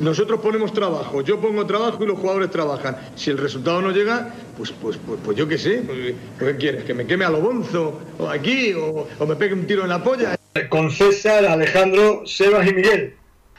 [0.00, 2.98] Nosotros ponemos trabajo, yo pongo trabajo y los jugadores trabajan.
[3.14, 5.82] Si el resultado no llega, pues, pues, pues, pues yo qué sé.
[5.86, 6.84] Pues, ¿Qué quieres?
[6.84, 7.98] ¿Que me queme a lo bonzo?
[8.18, 8.74] ¿O aquí?
[8.74, 10.36] O, ¿O me pegue un tiro en la polla?
[10.68, 13.14] Con César, Alejandro, Sebas y Miguel.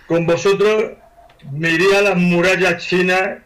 [0.07, 0.91] Con vosotros
[1.51, 3.39] me iría a las murallas chinas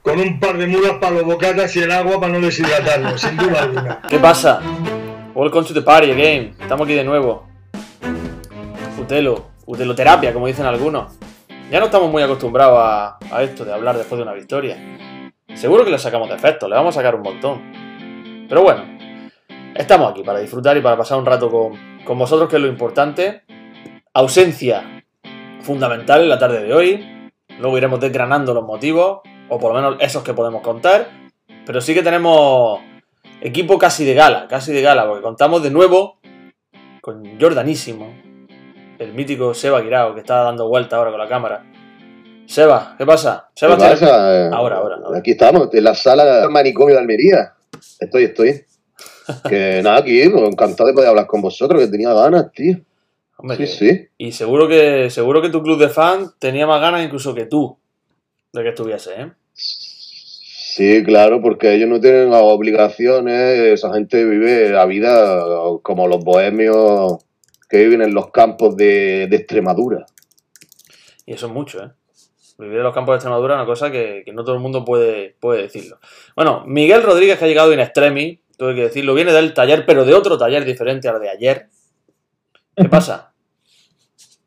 [0.00, 3.36] con un par de mulas para los bocatas y el agua para no deshidratarlo, sin
[3.36, 4.00] duda alguna.
[4.08, 4.62] ¿Qué pasa?
[5.34, 6.54] Welcome to the party again.
[6.58, 7.46] Estamos aquí de nuevo.
[8.98, 11.12] Utelo, uteloterapia, como dicen algunos.
[11.72, 14.76] Ya no estamos muy acostumbrados a, esto de hablar después de una victoria.
[15.54, 18.46] Seguro que le sacamos defectos, le vamos a sacar un montón.
[18.46, 18.84] Pero bueno,
[19.74, 22.68] estamos aquí para disfrutar y para pasar un rato con, con vosotros, que es lo
[22.68, 23.44] importante.
[24.12, 25.02] Ausencia
[25.62, 27.32] fundamental en la tarde de hoy.
[27.58, 31.08] Luego iremos desgranando los motivos, o por lo menos esos que podemos contar.
[31.64, 32.80] Pero sí que tenemos
[33.40, 36.18] equipo casi de gala, casi de gala, porque contamos de nuevo
[37.00, 38.12] con Jordanísimo,
[39.02, 41.64] el mítico Seba Guirao, que está dando vuelta ahora con la cámara.
[42.46, 43.48] Seba, ¿qué pasa?
[43.54, 44.48] Seba, ¿Qué pasa?
[44.54, 45.18] Ahora, ahora, ahora.
[45.18, 47.54] Aquí estamos, en la sala del manicomio de Almería.
[48.00, 48.64] Estoy, estoy.
[49.48, 52.76] Que nada, aquí, pues, encantado de poder hablar con vosotros, que tenía ganas, tío.
[53.36, 54.08] Hombre, Sí, que- sí.
[54.18, 57.78] Y seguro que, seguro que tu club de fans tenía más ganas incluso que tú
[58.52, 59.32] de que estuviese, ¿eh?
[59.54, 65.42] Sí, claro, porque ellos no tienen obligaciones, esa gente vive la vida
[65.82, 67.18] como los bohemios
[67.72, 70.04] que viven en los campos de, de Extremadura.
[71.24, 71.90] Y eso es mucho, ¿eh?
[72.58, 74.84] Vivir en los campos de Extremadura es una cosa que, que no todo el mundo
[74.84, 75.98] puede, puede decirlo.
[76.36, 80.04] Bueno, Miguel Rodríguez, que ha llegado in extremis, tuve que decirlo, viene del taller, pero
[80.04, 81.68] de otro taller diferente al de ayer.
[82.76, 83.32] ¿Qué pasa?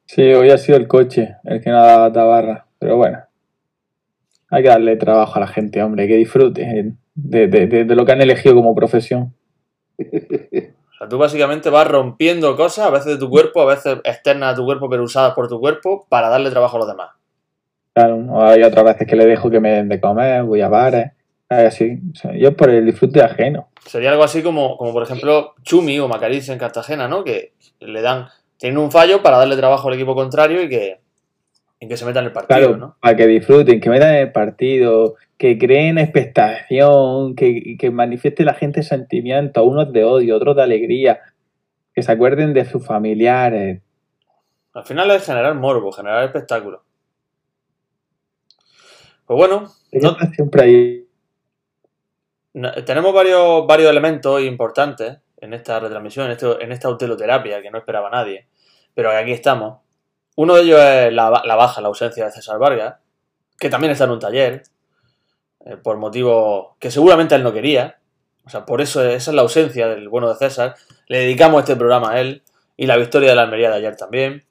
[0.06, 3.20] Sí, hoy ha sido el coche el que no ha dado tabarra, pero bueno.
[4.52, 8.06] Hay que darle trabajo a la gente, hombre, que disfrute de, de- de- de lo
[8.06, 9.34] que han elegido como profesión.
[10.96, 14.54] O sea, tú básicamente vas rompiendo cosas, a veces de tu cuerpo, a veces externas
[14.54, 17.10] a tu cuerpo, pero usadas por tu cuerpo, para darle trabajo a los demás.
[17.94, 20.70] Claro, o hay otras veces que le dejo que me den de comer, voy a
[20.70, 21.12] bares,
[21.50, 22.00] así.
[22.40, 23.70] Yo por el disfrute ajeno.
[23.86, 27.24] Sería algo así como, como por ejemplo, Chumi o Macariz en Cartagena, ¿no?
[27.24, 31.00] Que le dan, tienen un fallo para darle trabajo al equipo contrario y que,
[31.80, 32.98] y que se meta en el partido, Claro, ¿no?
[33.02, 38.54] para que disfruten, que metan en el partido, que creen expectación, que, que manifieste la
[38.54, 41.20] gente sentimientos, unos de odio, otros de alegría,
[41.94, 43.82] que se acuerden de sus familiares.
[44.74, 46.84] Al final es generar morbo, generar espectáculo.
[49.26, 51.06] Pues bueno, no- Siempre
[52.54, 57.72] no- tenemos varios, varios elementos importantes en esta retransmisión, en, esto- en esta uteloterapia que
[57.72, 58.48] no esperaba nadie,
[58.94, 59.80] pero aquí estamos.
[60.36, 62.96] Uno de ellos es la, ba- la baja, la ausencia de César Vargas,
[63.58, 64.64] que también está en un taller,
[65.66, 68.00] eh, por motivos que seguramente él no quería.
[68.46, 70.76] O sea, por eso esa es la ausencia del bueno de César.
[71.08, 72.44] Le dedicamos este programa a él
[72.78, 74.46] y la victoria de la Almería de ayer también.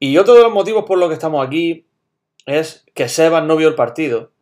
[0.00, 1.86] Y otro de los motivos por los que estamos aquí
[2.46, 4.32] es que Sebas no vio el partido.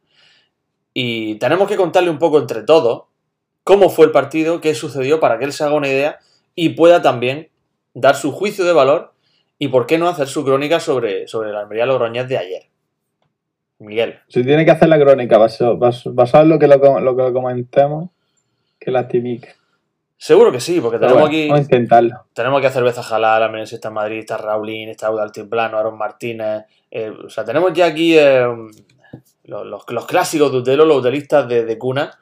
[0.94, 3.04] Y tenemos que contarle un poco entre todos
[3.64, 6.18] cómo fue el partido, qué sucedió para que él se haga una idea
[6.54, 7.50] y pueda también
[7.94, 9.12] dar su juicio de valor
[9.58, 12.62] y por qué no hacer su crónica sobre, sobre la Almería Logroñés de ayer.
[13.78, 14.20] Miguel.
[14.28, 18.10] Se tiene que hacer la crónica basado, basado en lo que lo, que comentemos,
[18.78, 19.54] que la timique.
[20.16, 22.24] Seguro que sí, porque tenemos bueno, aquí Vamos a intentarlo.
[22.32, 25.98] tenemos aquí a Cerveza Jalal, Almería está en Madrid, está Raulín, está Auda Altiplano, Aaron
[25.98, 26.64] Martínez.
[26.90, 28.46] eh, o sea, tenemos ya aquí eh,
[29.44, 32.18] los, los- los clásicos de Utelo, los utelistas de, de cuna,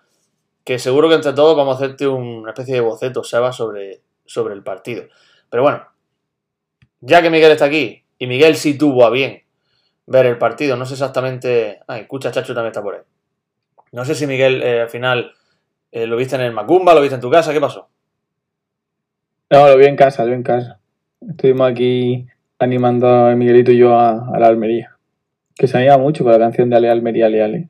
[0.64, 4.54] que seguro que entre todos vamos a hacerte una especie de boceto, Seba, sobre, sobre
[4.54, 5.04] el partido.
[5.48, 5.84] Pero bueno,
[7.06, 9.42] ya que Miguel está aquí, y Miguel sí tuvo a bien
[10.06, 11.80] ver el partido, no sé exactamente...
[11.86, 13.00] Ay, escucha, Chacho también está por ahí.
[13.92, 15.32] No sé si Miguel eh, al final
[15.92, 17.88] eh, lo viste en el Macumba, lo viste en tu casa, ¿qué pasó?
[19.50, 20.80] No, lo vi en casa, lo vi en casa.
[21.26, 22.26] Estuvimos aquí
[22.58, 24.96] animando a Miguelito y yo a, a la Almería.
[25.54, 27.68] Que se anima mucho con la canción de Ale Almería, Ale Ale.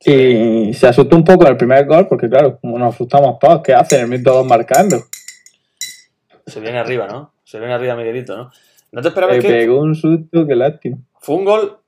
[0.00, 3.62] Y se asustó un poco en el primer gol, porque claro, como nos asustamos todos,
[3.62, 4.02] ¿qué hacen?
[4.02, 4.98] El minuto dos marcando.
[6.46, 7.33] Se viene arriba, ¿no?
[7.54, 8.50] Se viene arriba Miguelito, ¿no?
[8.90, 10.96] ¿No te esperabas Me que pegó un susto, qué lástima.
[11.20, 11.78] fue un gol,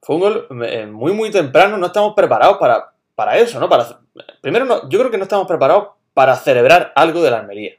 [0.00, 1.76] fue un gol eh, muy, muy temprano?
[1.76, 3.68] No estamos preparados para, para eso, ¿no?
[3.68, 3.84] Para,
[4.40, 7.72] primero, no- yo creo que no estamos preparados para celebrar algo de la Almería.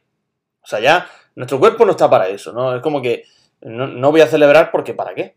[0.62, 2.76] O sea, ya nuestro cuerpo no está para eso, ¿no?
[2.76, 3.24] Es como que
[3.62, 5.34] no, no voy a celebrar porque ¿para qué?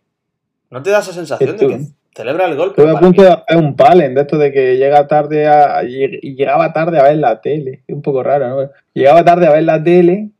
[0.71, 1.79] ¿No te da esa sensación de que
[2.13, 2.71] celebra el gol?
[2.71, 3.27] Estuve pero a ¿para punto qué?
[3.29, 7.03] de hacer un palen de esto de que llega tarde a, y llegaba tarde a
[7.03, 7.83] ver la tele.
[7.87, 8.69] Es un poco raro, ¿no?
[8.93, 10.31] Llegaba tarde a ver la tele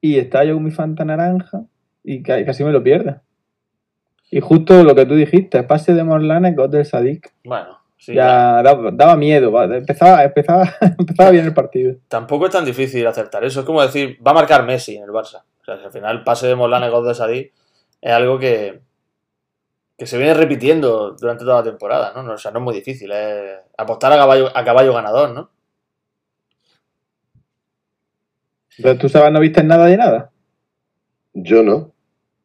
[0.00, 1.62] y estaba yo con mi Fanta naranja
[2.04, 3.20] y ca- casi me lo pierdo.
[4.30, 7.32] Y justo lo que tú dijiste, pase de Morlana y gol del Sadik.
[7.44, 8.62] Bueno, sí, ya.
[8.62, 11.96] daba, daba miedo, empezaba, empezaba, empezaba bien el partido.
[12.08, 13.60] Tampoco es tan difícil acertar eso.
[13.60, 15.42] Es como decir, va a marcar Messi en el Barça.
[15.60, 17.50] O sea, si al final pase de Molana y gol de Sadí
[18.00, 18.80] es algo que,
[19.96, 22.32] que se viene repitiendo durante toda la temporada, ¿no?
[22.32, 25.50] O sea, no es muy difícil, es apostar a caballo, a caballo ganador, ¿no?
[28.78, 30.30] Entonces, ¿tú sabes, no viste nada de nada?
[31.34, 31.92] Yo no.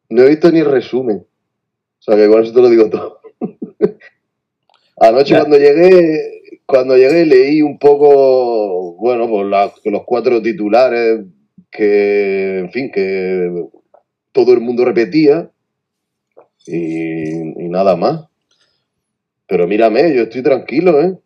[0.08, 1.18] No he visto ni resumen.
[1.98, 3.20] O sea que con eso te lo digo todo.
[5.00, 5.40] Anoche Ya.
[5.40, 11.24] cuando llegué, cuando llegué leí un poco, bueno, pues la- los cuatro titulares
[11.70, 13.64] que, en fin, que
[14.32, 15.50] todo el mundo repetía
[16.66, 18.26] y, y nada más.
[19.46, 21.18] Pero mírame, yo estoy tranquilo, ¿eh?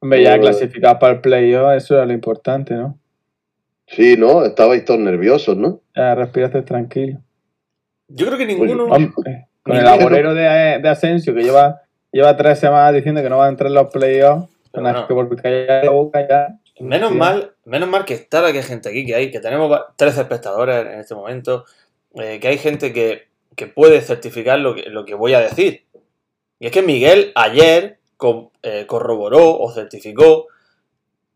[0.00, 2.98] Hombre, ya clasificado para el playoff, eso era lo importante, ¿no?
[3.94, 4.44] Sí, ¿no?
[4.44, 5.80] Estabais todos nerviosos, ¿no?
[5.94, 7.18] Ya respiraste tranquilo.
[8.08, 8.84] Yo creo que ninguno.
[8.84, 13.38] Hombre, con el agorero de, de Asensio, que lleva, lleva tres semanas diciendo que no
[13.38, 16.58] va a entrar en los playoffs, vez que por callar la boca ya.
[16.80, 17.16] Menos Sí.
[17.16, 19.92] mal, menos mal que está la que hay gente aquí, que hay, que tenemos va-
[19.96, 21.64] 13 espectadores en este momento,
[22.14, 25.84] eh, que hay gente que, que puede certificar lo que, lo que voy a decir.
[26.58, 30.46] Y es que Miguel ayer co- eh, corroboró o certificó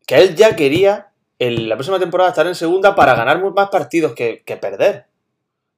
[0.06, 4.12] que él ya quería en la próxima temporada estar en segunda para ganar más partidos
[4.14, 5.04] que, que perder.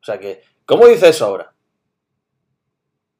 [0.00, 1.52] O sea que, ¿cómo dice eso ahora?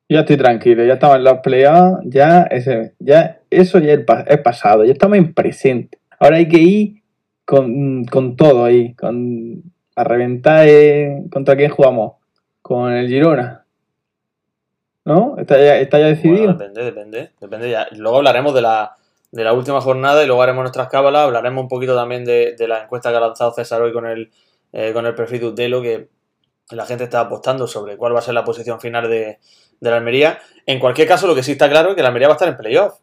[0.09, 4.25] Ya estoy tranquilo, ya estamos en los playoffs, ya, ese, ya eso ya es, pa-
[4.27, 5.99] es pasado, ya estamos en presente.
[6.19, 7.03] Ahora hay que ir
[7.45, 9.63] con, con todo ahí, con
[9.97, 12.15] a reventar eh, contra quién jugamos,
[12.63, 13.65] con el Girona.
[15.05, 15.37] ¿No?
[15.39, 16.55] ¿Está ya, está ya decidido?
[16.55, 17.89] Bueno, depende, depende, depende ya.
[17.93, 18.97] Luego hablaremos de la,
[19.31, 22.69] de la última jornada y luego haremos nuestras cábalas, hablaremos un poquito también de, de
[22.69, 24.31] la encuesta que ha lanzado César hoy con el,
[24.73, 26.09] eh, con el perfil de que
[26.71, 29.39] la gente está apostando sobre cuál va a ser la posición final de,
[29.81, 30.41] la Almería.
[30.67, 32.49] En cualquier caso, lo que sí está claro es que la Almería va a estar
[32.49, 32.99] en playoff.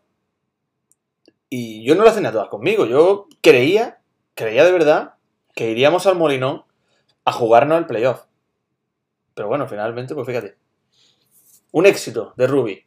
[1.49, 2.85] Y yo no lo hacen a todas conmigo.
[2.85, 3.99] Yo creía,
[4.35, 5.13] creía de verdad,
[5.55, 6.63] que iríamos al Molinón
[7.23, 8.25] a jugarnos el playoff.
[9.33, 10.57] Pero bueno, finalmente, pues fíjate.
[11.71, 12.85] Un éxito de Ruby.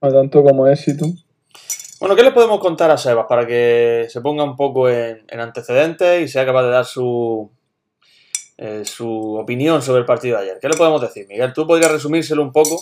[0.00, 1.06] Tanto como éxito.
[2.00, 5.40] Bueno, ¿qué le podemos contar a Sebas para que se ponga un poco en, en
[5.40, 7.50] antecedentes y sea capaz de dar su,
[8.56, 10.58] eh, su opinión sobre el partido de ayer?
[10.60, 11.26] ¿Qué le podemos decir?
[11.28, 12.80] Miguel, ¿tú podrías resumírselo un poco?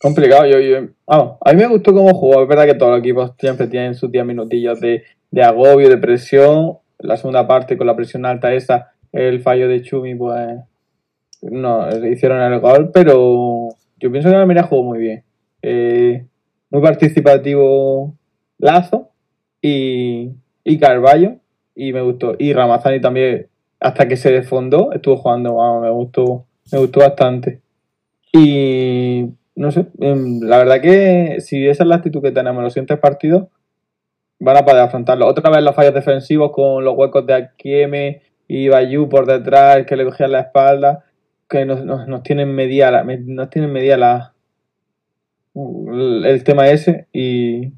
[0.00, 3.00] Complicado, yo, yo- vamos, a mí me gustó cómo jugó, es verdad que todos los
[3.00, 7.86] equipos siempre tienen sus 10 minutillos de, de agobio, de presión, la segunda parte con
[7.86, 10.58] la presión alta esa, el fallo de Chumi, pues
[11.42, 13.68] no, le hicieron el gol, pero
[14.04, 15.24] yo pienso que Almería jugó muy bien.
[15.62, 16.26] Eh,
[16.68, 18.14] muy participativo
[18.58, 19.12] Lazo
[19.62, 21.36] y, y Carballo,
[21.74, 22.34] y me gustó.
[22.38, 23.46] Y Ramazani también,
[23.80, 27.62] hasta que se desfondó, estuvo jugando, me gustó, me gustó bastante.
[28.30, 32.64] Y no sé, em, la verdad que si esa es la actitud que tenemos en
[32.64, 33.46] los siguientes partidos,
[34.38, 35.26] van a poder afrontarlo.
[35.26, 39.96] Otra vez los fallos defensivos con los huecos de Akieme y Bayú por detrás, que
[39.96, 41.04] le cogían la espalda,
[41.48, 44.34] que nos, nos, nos tienen medida la, nos tienen medida la
[45.54, 47.72] el, tema ese y,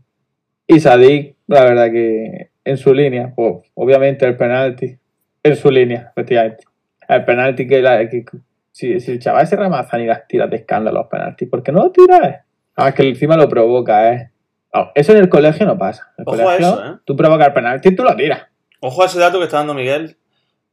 [0.66, 4.98] y Sadik, la verdad que en su línea, pues, obviamente el penalti,
[5.42, 6.64] en su línea, efectivamente.
[7.08, 8.24] El penalti que, la, que
[8.72, 11.70] si, si el chaval se ramazan y las tira de escándalo los penaltis, ¿por qué
[11.70, 12.40] no lo tiras?
[12.74, 14.30] Ah, es que encima lo provoca, ¿eh?
[14.74, 16.12] No, eso en el colegio no pasa.
[16.18, 16.98] En el Ojo a colegio, eso, ¿eh?
[17.04, 18.42] tú provocas el penalti y tú lo tiras.
[18.80, 20.16] Ojo a ese dato que está dando Miguel,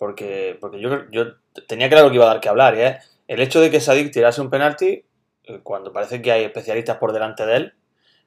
[0.03, 1.35] porque, porque yo, yo
[1.65, 2.97] tenía claro que iba a dar que hablar, es
[3.29, 5.05] el hecho de que Sadik tirase un penalti
[5.45, 7.73] eh, cuando parece que hay especialistas por delante de él,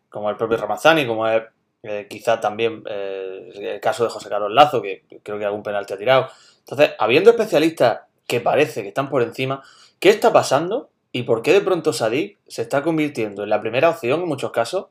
[0.09, 1.43] como el propio Ramazani, como es
[1.83, 5.93] eh, quizá también eh, el caso de José Carlos Lazo, que creo que algún penalti
[5.93, 6.29] ha tirado.
[6.61, 9.63] Entonces, habiendo especialistas que parece que están por encima,
[10.01, 10.89] ¿qué está pasando?
[11.13, 14.51] ¿Y por qué de pronto Sadik se está convirtiendo en la primera opción en muchos
[14.51, 14.87] casos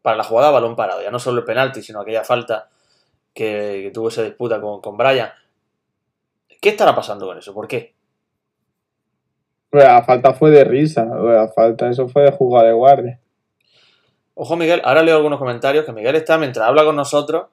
[0.00, 1.02] para la jugada a balón parado?
[1.02, 2.70] Ya no solo el penalti, sino aquella falta
[3.34, 4.96] que, tuvo esa disputa con, con.
[6.62, 7.52] ¿Qué estará pasando con eso?
[7.52, 7.94] ¿Por qué?
[9.72, 13.20] La falta fue de risa, la falta, eso fue de jugada de guardia.
[14.34, 17.46] Ojo, Miguel, ahora leo algunos comentarios que Miguel está, mientras habla con nosotros,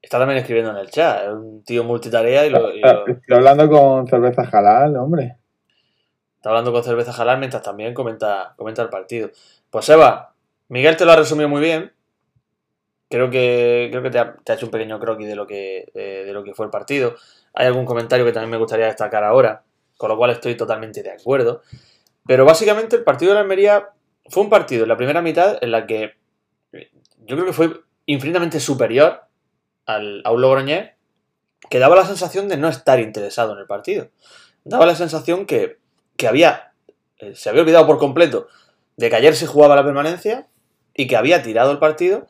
[0.00, 1.24] está también escribiendo en el chat.
[1.24, 5.36] Es un tío multitarea y, lo, y lo- Estoy hablando con cerveza halal, hombre.
[6.36, 9.30] está hablando con cerveza jalar mientras también comenta, comenta el partido.
[9.70, 10.34] Pues Eva,
[10.68, 11.92] Miguel te lo ha resumido muy bien.
[13.08, 15.86] Creo que, creo que te, ha, te ha hecho un pequeño croquis de lo, que,
[15.94, 17.14] de, de lo que fue el partido.
[17.56, 19.64] Hay algún comentario que también me gustaría destacar ahora,
[19.96, 21.62] con lo cual estoy totalmente de acuerdo.
[22.26, 23.90] Pero básicamente el partido de la Almería
[24.28, 26.16] fue un partido en la primera mitad en la que
[26.72, 26.90] eh,
[27.24, 29.22] yo creo que fue infinitamente superior
[29.86, 30.90] al, a un Logroñés
[31.70, 34.10] que daba la sensación de no estar interesado en el partido.
[34.64, 35.78] Daba la sensación que,
[36.16, 36.74] que había,
[37.18, 38.48] eh, se había olvidado por completo
[38.96, 40.46] de que ayer se jugaba la permanencia
[40.94, 42.26] y que había tirado el partido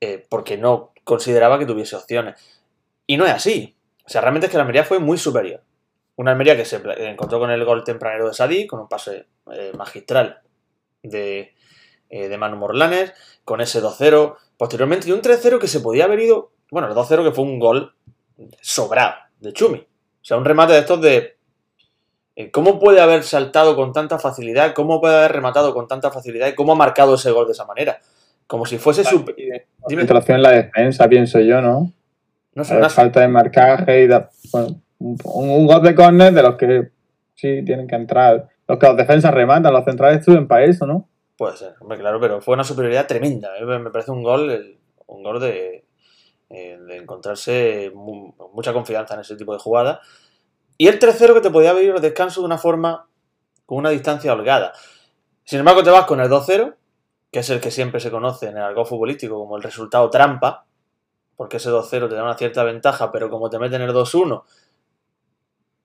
[0.00, 2.34] eh, porque no consideraba que tuviese opciones.
[3.06, 3.76] Y no es así.
[4.04, 5.62] O sea, realmente es que la Almería fue muy superior.
[6.16, 9.72] Una Almería que se encontró con el gol tempranero de Sadí, con un pase eh,
[9.76, 10.40] magistral
[11.02, 11.54] de,
[12.10, 13.12] eh, de Manu Morlanes,
[13.44, 14.36] con ese 2-0.
[14.56, 16.52] Posteriormente, y un 3-0 que se podía haber ido.
[16.70, 17.94] Bueno, el 2-0 que fue un gol
[18.60, 19.78] sobrado de Chumi.
[19.78, 21.36] O sea, un remate de estos de.
[22.36, 24.74] eh, ¿Cómo puede haber saltado con tanta facilidad?
[24.74, 26.48] ¿Cómo puede haber rematado con tanta facilidad?
[26.48, 28.00] ¿Y cómo ha marcado ese gol de esa manera?
[28.46, 29.24] Como si fuese su.
[29.86, 30.02] Dime.
[30.02, 31.92] En la defensa, pienso yo, ¿no?
[32.60, 36.32] No sé, Eh, una- falta de marcaje y da- bueno, un, un gol de córner
[36.34, 36.90] de los que
[37.34, 38.48] sí tienen que entrar.
[38.68, 41.08] Los que los defensas rematan, los centrales suben para eso, ¿no?
[41.38, 43.56] Puede ser, hombre, claro, pero fue una superioridad tremenda.
[43.58, 43.64] ¿eh?
[43.64, 45.86] Me parece un gol, el- un gol de,
[46.50, 50.00] eh, de encontrarse mu- mucha confianza en ese tipo de jugada.
[50.76, 53.06] Y el 3-0 que te podía haber ido al descanso de una forma,
[53.64, 54.72] con una distancia holgada.
[55.44, 56.74] Sin embargo, te vas con el 2-0,
[57.32, 60.66] que es el que siempre se conoce en el argot futbolístico como el resultado trampa,
[61.40, 64.42] porque ese 2-0 te da una cierta ventaja, pero como te meten el 2-1,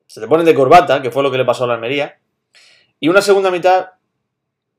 [0.06, 2.20] se te ponen de corbata, que fue lo que le pasó a la Almería.
[3.00, 3.92] Y una segunda mitad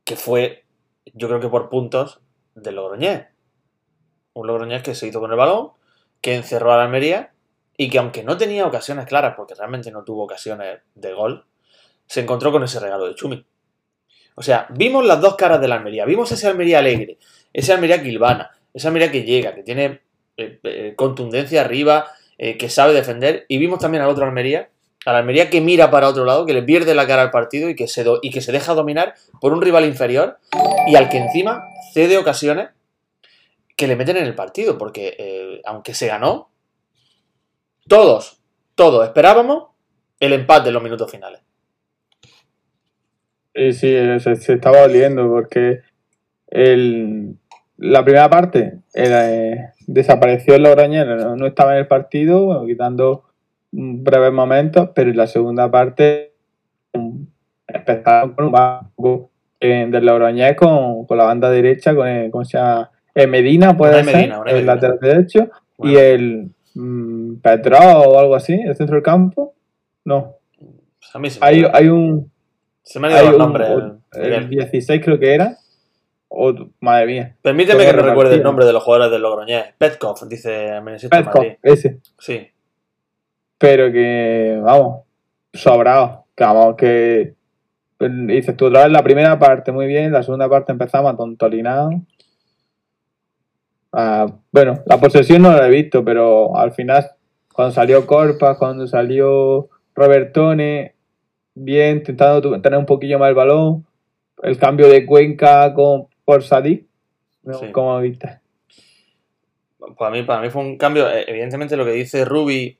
[0.04, 0.66] que fue,
[1.14, 2.20] yo creo que por puntos,
[2.54, 3.24] de Logroñés.
[4.34, 5.70] Un Logroñés que se hizo con el balón,
[6.20, 7.32] que encerró a la Almería
[7.78, 11.46] y que aunque no tenía ocasiones claras, porque realmente no tuvo ocasiones de gol,
[12.06, 13.46] se encontró con ese regalo de Chumi.
[14.34, 16.04] O sea, vimos las dos caras de la Almería.
[16.04, 17.16] Vimos ese Almería alegre,
[17.50, 20.04] ese Almería Quilvana, ese Almería que llega, que tiene
[20.36, 22.06] eh, eh, contundencia arriba,
[22.38, 23.44] eh, que sabe defender.
[23.48, 24.68] Y vimos también al otro Almería,
[25.04, 27.76] a Almería que mira para otro lado, que le pierde la cara al partido y
[27.76, 30.38] que se, do- y que se deja dominar por un rival inferior
[30.88, 31.62] y al que encima
[31.94, 32.70] cede ocasiones
[33.76, 34.76] que le meten en el partido.
[34.78, 36.50] Porque aunque se ganó,
[37.88, 38.40] todos,
[38.74, 39.68] todos esperábamos
[40.18, 41.40] el empate en los minutos finales.
[43.54, 45.80] Sí, se, se estaba oliendo porque
[46.48, 47.36] el,
[47.78, 53.24] la primera parte era, eh, desapareció el Logroñés, no, estaba en el partido, bueno, quitando
[53.72, 56.32] breves momentos, pero en la segunda parte
[56.94, 57.22] mm,
[57.68, 59.30] empezaron con un banco
[59.60, 62.90] eh, del Logroñés con, con la banda derecha, con, el, ¿cómo se llama?
[63.14, 64.74] Eh, Medina, puede ser, Medina, el Medina.
[64.74, 69.54] lateral derecho, y el mm, Petrov o algo así, el centro del campo.
[70.04, 72.30] No, Pues a mí se me, hay, hay un,
[72.82, 73.68] se me han ido nombres.
[73.70, 74.32] o- Miguel.
[74.32, 75.56] el 16 creo que era.
[76.80, 77.36] Madre mía.
[77.42, 79.74] Permíteme que no recuerde el nombre de los jugadores del Logroñés.
[79.78, 81.56] Petkov, dice Meneses Petkov, Madrid.
[81.62, 82.00] ese.
[82.18, 82.48] Sí.
[83.58, 85.02] Pero que, vamos,
[85.52, 86.26] sobrado.
[86.34, 87.34] Que vamos, que
[87.98, 91.94] dices tú otra vez la primera parte muy bien, la segunda parte empezamos a tontolinados.
[93.92, 97.06] Ah, bueno, la posesión no la he visto, pero al final,
[97.52, 100.94] cuando salió Corpas, cuando salió Robertone,
[101.54, 103.86] bien, intentando tener un poquillo más el balón,
[104.42, 106.86] el cambio de Cuenca con, por Sadik.
[107.72, 108.40] ¿cómo viste?
[109.96, 111.08] Para mí, para mí fue un cambio.
[111.08, 112.78] eh, Evidentemente, lo que dice Ruby,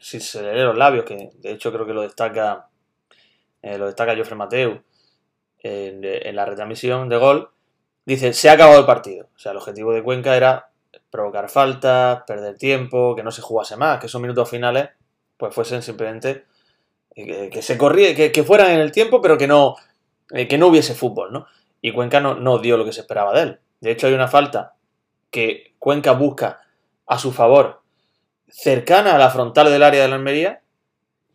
[0.00, 2.68] si se le lee los labios, que de hecho creo que lo destaca
[3.62, 4.82] eh, lo destaca Jofre Mateu
[5.58, 7.50] en, en la retransmisión de gol,
[8.06, 9.28] dice: Se ha acabado el partido.
[9.36, 10.70] O sea, el objetivo de Cuenca era
[11.10, 14.88] provocar faltas, perder tiempo, que no se jugase más, que esos minutos finales
[15.36, 16.44] pues fuesen simplemente
[17.14, 19.76] eh, que, que se corría, que, que fueran en el tiempo, pero que no,
[20.28, 21.46] que no hubiese fútbol, ¿no?
[21.84, 23.60] Y Cuenca no, dio lo que se esperaba de él.
[23.82, 24.72] De hecho, hay una falta
[25.30, 26.62] que Cuenca busca
[27.04, 27.82] a su favor
[28.48, 30.62] cercana a la frontal del área de la Almería,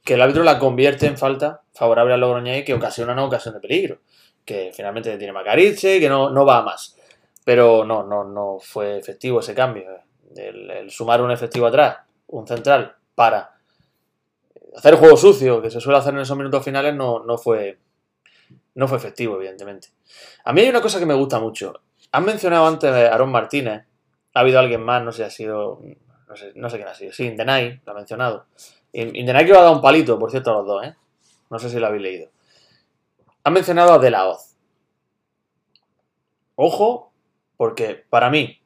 [0.04, 3.60] que el árbitro la convierte en falta favorable al Logroñés que ocasiona una ocasión de
[3.60, 4.00] peligro.
[4.44, 6.98] Que finalmente tiene Macariche que no, va a más.
[7.46, 9.86] Pero no, no, no fue efectivo ese cambio.
[10.36, 13.52] El, el sumar un efectivo atrás, un central, para
[14.76, 17.78] hacer juego sucio que se suele hacer en esos minutos finales, no, no fue,
[18.80, 19.90] no fue efectivo, evidentemente.
[20.46, 21.74] A mí hay una cosa que me gusta mucho.
[22.14, 23.86] Han mencionado antes a Aaron Martínez.
[24.34, 25.82] Ha habido alguien más, no sé ha sido.
[26.56, 27.12] No sé, quién ha sido.
[27.12, 28.46] Sí, Indenay, lo ha mencionado.
[28.94, 30.96] In- Indenay que va a dar un palito, por cierto, a los dos, ¿eh?
[31.50, 32.30] No sé si lo habéis leído.
[33.44, 34.56] Han mencionado a De La Hoz.
[36.56, 37.12] Ojo,
[37.58, 38.62] porque para mí,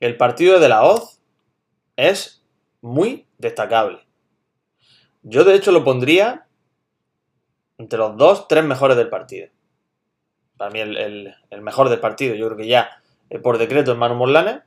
[0.00, 1.20] el partido de De La Hoz
[1.96, 2.44] es
[2.82, 4.06] muy destacable.
[5.22, 6.45] Yo, de hecho, lo pondría
[7.78, 9.48] entre los dos, tres mejores del partido.
[10.56, 14.14] Para mí, el, mejor del partido, yo creo que ya eh, por decreto es Manu
[14.14, 14.62] Morlanes.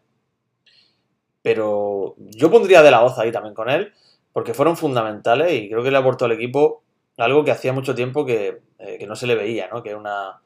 [1.41, 3.93] Pero yo pondría de la Hoz ahí también con él,
[4.33, 6.83] porque fueron fundamentales y creo que le aportó al equipo
[7.17, 9.81] algo que hacía mucho tiempo que, eh, que no se le veía, ¿no?
[9.81, 10.41] Que una,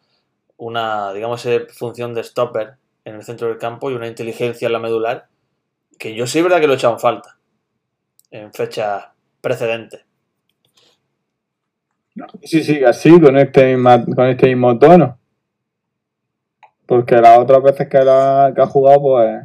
[0.58, 4.79] una, digamos, función de stopper en el centro del campo y una inteligencia en la
[4.79, 5.27] medular,
[6.00, 7.38] que yo sí es verdad que lo he echado en falta
[8.34, 9.05] en fechas
[9.39, 10.03] precedentes.
[12.43, 15.17] Sí, sí, así, con este, misma- con este mismo tono.
[16.86, 19.41] Porque las otras veces que, la- que ha jugado, pues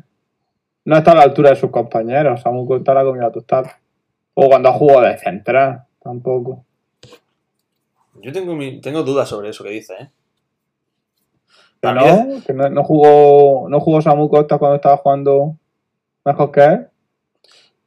[0.84, 2.40] no está a la altura de sus compañeros.
[2.42, 3.76] Samu Costa la ha comido a tostar.
[4.34, 6.64] O cuando ha jugado de central tampoco.
[8.20, 10.10] Yo tengo, mi- tengo dudas sobre eso que dice, ¿eh?
[11.80, 15.56] Que no, que no, no jugó, no jugó Samu Costa cuando estaba jugando
[16.24, 16.88] mejor que él.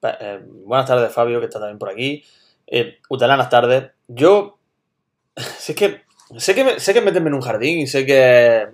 [0.04, 2.24] Eh, buenas tardes, Fabio, que está también por aquí.
[2.68, 3.92] Eh, Utelanas tardes.
[4.08, 4.58] Yo.
[5.58, 6.02] Sé que.
[6.38, 8.68] Sé que, me- sé que meterme en un jardín y sé que.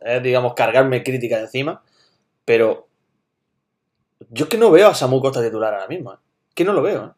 [0.00, 1.82] Es, digamos, cargarme crítica de encima.
[2.44, 2.88] Pero.
[4.30, 6.12] Yo es que no veo a Samu Costa titular ahora mismo.
[6.12, 6.16] ¿eh?
[6.54, 7.10] Que no lo veo, ¿eh?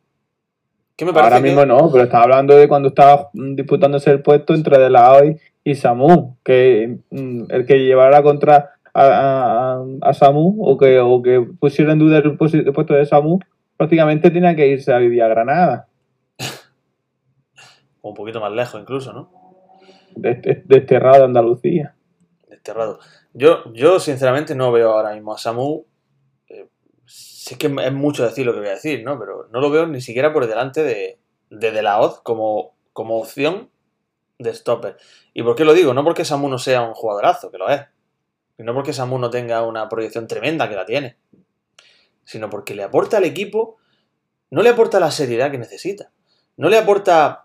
[0.96, 4.22] Que me parece Ahora que- mismo no, pero estaba hablando de cuando estaba disputándose el
[4.22, 9.84] puesto entre De La Hoy y Samu, que mm, el que llevara contra a, a-
[10.02, 13.40] a Samu o que, o que pusiera en duda el puesto de Samu,
[13.76, 15.88] prácticamente tenía que irse a vivir a Granada,
[18.04, 19.30] O un poquito más lejos, incluso, ¿no?
[20.14, 21.96] de- de- desterrado de Andalucía.
[22.48, 22.98] desterrado.
[23.32, 25.84] Yo, yo sinceramente no veo ahora mismo a Samu.
[26.48, 26.68] eh,
[27.06, 29.18] sé que es mucho decir lo que voy a decir, ¿no?
[29.18, 31.18] Pero no lo veo ni siquiera por delante de,
[31.50, 33.70] de De La Hoz como, como opción
[34.38, 34.96] de stopper.
[35.32, 35.94] ¿Y por qué lo digo?
[35.94, 37.80] No porque Samu no sea un jugadorazo, que lo es.
[38.58, 41.16] Y no porque Samu no tenga una proyección tremenda, que la tiene.
[42.24, 43.78] Sino porque le aporta al equipo.
[44.50, 46.12] No le aporta la seriedad que necesita.
[46.56, 47.43] No le aporta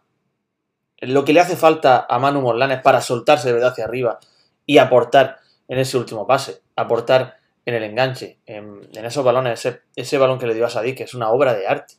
[1.01, 4.19] lo que le hace falta a Manu Morlanes para soltarse de verdad hacia arriba
[4.65, 5.37] y aportar
[5.67, 9.65] en ese último pase, aportar en el enganche, en, esos balones,
[9.95, 11.95] ese, balón que le dio a Sadik, que es una obra de arte.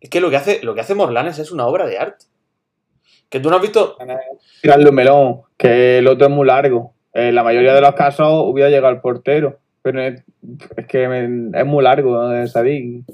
[0.00, 2.26] Es que lo que hace, lo que hace Morlanes es una obra de arte.
[3.30, 3.96] Que tú no has visto.
[4.60, 6.94] Tirarle un melón, que el otro es muy largo.
[7.14, 10.22] En la mayoría de los casos hubiera llegado al portero, pero es,
[10.76, 13.04] es que es muy largo, eh, Sadik.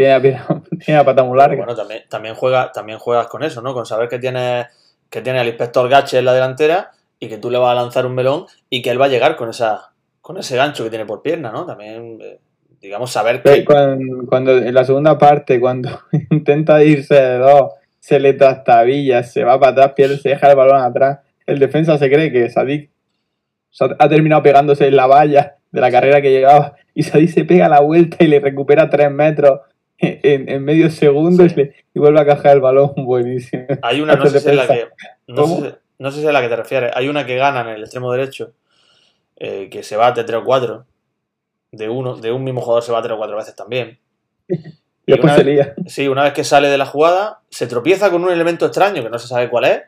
[0.00, 1.56] Tiene la, pierna- tiene la pata muy larga.
[1.58, 3.74] Bueno, también, también, juega, también juegas con eso, ¿no?
[3.74, 4.66] Con saber que tiene,
[5.10, 8.06] que tiene al inspector Gache en la delantera y que tú le vas a lanzar
[8.06, 9.90] un melón y que él va a llegar con esa
[10.22, 11.66] con ese gancho que tiene por pierna, ¿no?
[11.66, 12.38] También, eh,
[12.80, 13.64] digamos, saber que.
[13.64, 15.90] cuando, cuando en la segunda parte, cuando
[16.30, 20.56] intenta irse de dos, se le trastabilla, se va para atrás, pierde, se deja el
[20.56, 21.18] balón atrás.
[21.44, 22.90] El defensa se cree que Sadik
[23.98, 27.68] ha terminado pegándose en la valla de la carrera que llevaba y Sadik se pega
[27.68, 29.60] la vuelta y le recupera tres metros
[30.00, 31.52] en, en medio segundo Sí.
[31.52, 32.92] y, le- y vuelve a cajar el balón.
[32.96, 33.66] Buenísimo.
[33.82, 34.88] Hay una, no sé si es la que.
[35.26, 36.92] No sé, si- no sé si es la que te refieres.
[36.94, 38.52] Hay una que gana en el extremo derecho,
[39.36, 40.86] eh, que se va de 3 o 4.
[41.72, 43.98] De, uno, de un mismo jugador se va 3 o 4 veces también.
[45.06, 45.72] Y una vez-.
[45.88, 49.10] Sí, una vez que sale de la jugada, se tropieza con un elemento extraño que
[49.10, 49.82] no se sabe cuál es.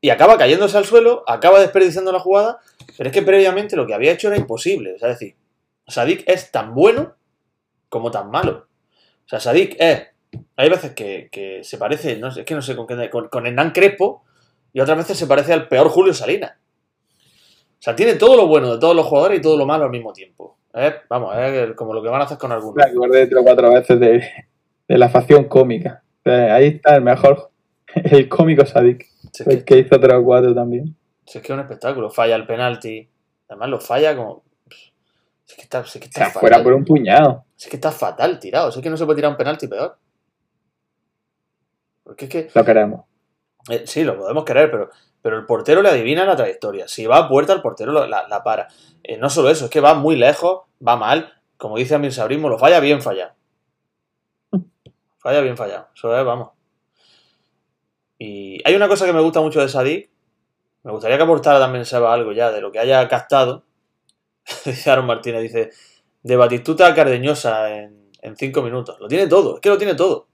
[0.00, 2.58] Y acaba cayéndose al suelo, acaba desperdiciando la jugada.
[2.96, 4.94] Pero es que previamente lo que había hecho era imposible.
[4.94, 5.36] O sea, es decir,
[5.88, 7.14] Sadik es tan bueno
[7.88, 8.68] como tan malo.
[9.24, 10.08] O sea, Sadik es.
[10.56, 13.28] Hay veces que, que se parece, no sé, es que no sé con qué, con,
[13.28, 14.24] con Hernán Crespo,
[14.72, 16.52] y otras veces se parece al peor Julio Salinas.
[16.54, 19.90] O sea, tiene todo lo bueno de todos los jugadores y todo lo malo al
[19.90, 20.56] mismo tiempo.
[20.72, 22.76] Es, vamos, es como lo que van a hacer con algunos.
[22.76, 24.22] Me acordé tres o cuatro veces de,
[24.88, 26.02] de la facción cómica.
[26.20, 27.50] O sea, ahí está el mejor,
[27.94, 30.96] el cómico Sadik, Si es que- el que hizo tres o cuatro también.
[31.26, 33.08] Si es que es un espectáculo, falla el penalti.
[33.48, 34.44] Además lo falla como.
[35.52, 37.44] Si es que está, si es que O sea, está fuera por un puñado.
[37.58, 38.70] Es que está fatal tirado.
[38.70, 39.98] Es que no se puede tirar un penalti peor.
[42.04, 42.50] Porque es que.
[42.54, 43.04] Lo queremos.
[43.68, 44.88] eh, sí, lo podemos querer, pero,
[45.20, 46.88] pero el portero le adivina la trayectoria.
[46.88, 48.68] Si va a puerta, el portero lo- la, la para.
[49.02, 51.34] Eh, no solo eso, es que va muy lejos, va mal.
[51.58, 53.34] Como dice Amir Sabrismo, lo falla bien fallado.
[55.18, 55.88] Falla bien fallado.
[55.94, 56.50] Eso es, vamos.
[58.18, 60.10] Y hay una cosa que me gusta mucho de Sadik.
[60.82, 63.64] Me gustaría que aportara también Seba algo ya de lo que haya captado.
[64.64, 65.70] dice Aaron Martínez, dice,
[66.22, 68.96] de Batistuta a Cardeñosa en, cinco minutos.
[69.00, 70.28] Lo tiene todo, es que lo tiene todo.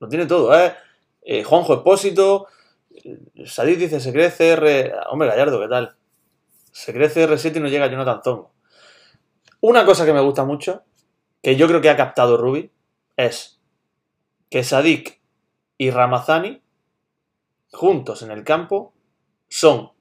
[0.00, 0.58] Lo tiene todo.
[0.58, 0.74] ¿eh?
[1.22, 2.46] Eh, Juanjo Expósito,
[2.90, 4.94] eh, Sadik dice, se cree CR...
[5.10, 5.96] Hombre, Gallardo, ¿qué tal?
[6.72, 8.52] Se cree CR7 y no llega Jonathan Zongo.
[9.60, 10.82] Una cosa que me gusta mucho,
[11.42, 12.70] que yo creo que ha captado Rubi,
[13.16, 13.60] es
[14.50, 15.20] que Sadik
[15.78, 16.62] y Ramazani,
[17.72, 18.92] juntos en el campo,
[19.48, 19.92] son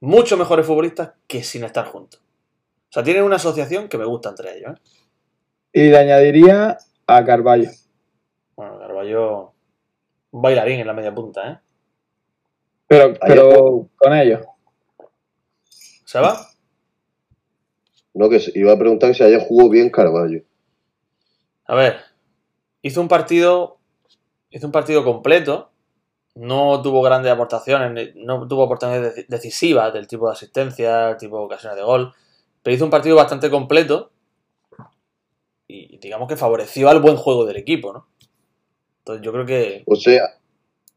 [0.00, 2.21] mucho mejores futbolistas que sin estar juntos.
[2.92, 4.72] O sea, tienen una asociación que me gusta entre ellos.
[4.76, 4.80] ¿eh?
[5.72, 6.76] Y le añadiría
[7.06, 7.70] a Carballo.
[8.54, 9.54] Bueno, Carballo,
[10.32, 11.58] un bailarín en la media punta, ¿eh?
[12.86, 14.42] Pero, pero con ellos.
[16.04, 16.46] ¿Se va?
[18.12, 20.42] No, que se- iba a preguntar si ayer jugó bien Carballo.
[21.64, 21.96] A ver,
[22.82, 23.78] hizo un partido,
[24.50, 25.70] hizo un partido completo,
[26.34, 31.44] no tuvo grandes aportaciones, no tuvo oportunidades deci- decisivas del tipo de asistencia, tipo de
[31.46, 32.12] ocasiones de gol,
[32.62, 34.10] pero hizo un partido bastante completo
[35.68, 38.06] y digamos que favoreció al buen juego del equipo, ¿no?
[38.98, 40.22] Entonces yo creo que O sea,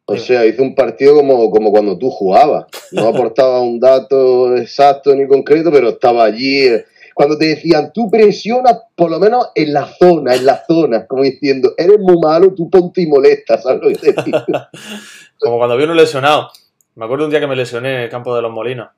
[0.06, 2.66] o sea, hizo un partido como, como cuando tú jugabas.
[2.92, 8.12] No aportaba un dato exacto ni concreto, pero estaba allí eh, cuando te decían, tú
[8.12, 12.54] presionas por lo menos en la zona, en la zona, como diciendo, eres muy malo,
[12.54, 14.38] tú ponte y molesta, ¿sabes lo que te digo?
[15.40, 16.50] Como cuando vi uno lesionado.
[16.96, 18.90] Me acuerdo un día que me lesioné en el campo de los molinos.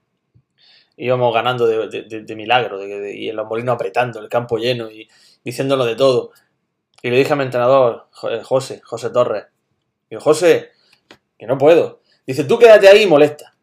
[0.97, 4.89] Íbamos ganando de, de- de- de milagro, y en los molinos apretando, el campo lleno
[4.91, 5.07] y
[5.43, 6.31] diciéndolo de todo.
[7.03, 9.45] Y le dije a mi entrenador, eh, José, José Torres,
[10.09, 10.69] digo, José,
[11.37, 12.01] que no puedo.
[12.25, 13.53] Dice, tú quédate ahí y molesta.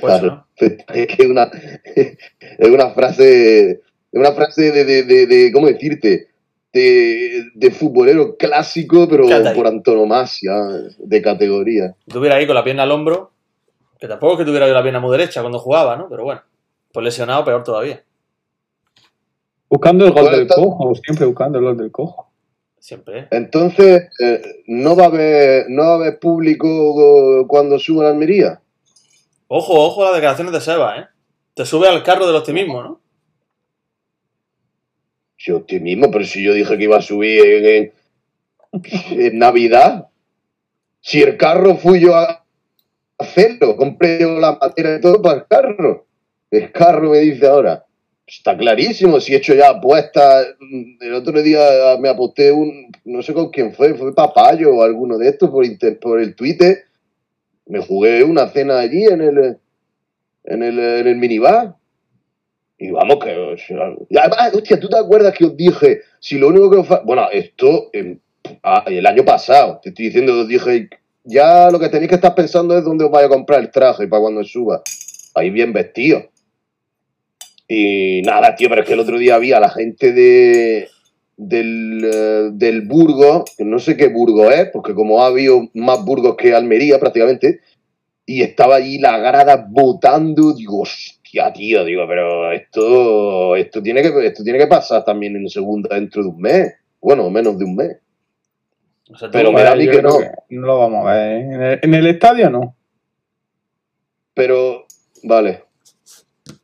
[0.00, 0.46] Pues Claro.
[0.60, 0.66] ¿no?
[0.94, 1.50] Es que una,
[1.96, 3.80] es una frase, es
[4.12, 6.28] una frase de, ¿cómo decirte?
[6.72, 10.54] De, de futbolero clásico, pero por antonomasia,
[10.98, 11.94] de categoría.
[12.06, 13.31] Estuviera ahí con la pierna al hombro,
[14.02, 16.08] que tampoco es que tuviera yo la pierna muy derecha cuando jugaba, ¿no?
[16.08, 16.42] Pero bueno,
[16.92, 18.02] pues lesionado peor todavía.
[19.68, 22.32] Buscando el gol Bueno, del cojo, siempre buscando el gol del cojo.
[22.80, 23.28] Siempre.
[23.30, 28.60] Entonces, eh, ¿no va a haber, no va a haber público cuando suba la Almería?
[29.46, 31.06] Ojo, ojo a las declaraciones de Seba, ¿eh?
[31.54, 33.00] Te sube al carro del optimismo, ¿no?
[35.36, 37.92] Si optimismo, pero si yo dije que iba a subir en,
[38.72, 40.08] en- en Navidad.
[41.00, 42.41] Si el carro fui yo a
[43.18, 46.06] hacerlo, compré la materia y todo para el carro.
[46.50, 47.86] El carro me dice ahora.
[48.26, 50.46] Está clarísimo, si he hecho ya apuestas.
[51.00, 52.92] El otro día me aposté un.
[53.04, 55.64] No sé con quién fue, fue Papayo o alguno de estos por,
[56.00, 56.84] por el Twitter.
[57.66, 59.58] Me jugué una cena allí en el.
[60.44, 61.76] En el, en el minibar.
[62.78, 63.56] Y vamos, que.
[64.08, 66.00] y además, hostia, ¿tú te acuerdas que os dije?
[66.18, 67.04] Si lo único que os.
[67.04, 67.90] Bueno, esto.
[67.92, 68.18] em,
[68.62, 70.88] ah, el año pasado, te estoy diciendo, os dije.
[71.24, 74.08] Ya lo que tenéis que estar pensando es dónde os vais a comprar el traje
[74.08, 74.82] para cuando suba.
[75.34, 76.22] Ahí bien vestido.
[77.68, 80.88] Y nada, tío, pero es que el otro día había la gente de.
[81.34, 86.04] Del, eh, del Burgo, que no sé qué Burgo es, porque como ha habido más
[86.04, 87.60] Burgos que Almería prácticamente,
[88.26, 94.26] y estaba allí la grada votando, digo, hostia, tío, digo, pero esto, esto, tiene que,
[94.26, 97.76] esto tiene que pasar también en segunda dentro de un mes, bueno, menos de un
[97.76, 97.96] mes.
[99.12, 100.10] O sea, tú- Pero me da a mí que no.
[100.50, 101.32] no lo vamos a ver.
[101.32, 101.40] ¿eh?
[101.54, 102.74] En el, en el estadio no.
[104.34, 104.86] Pero,
[105.24, 105.64] vale,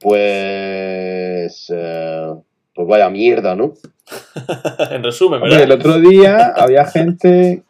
[0.00, 2.34] pues, eh,
[2.74, 3.74] pues vaya mierda, ¿no?
[4.90, 5.78] en resumen, Hombre, el ¿verdad?
[5.86, 7.62] otro día había gente,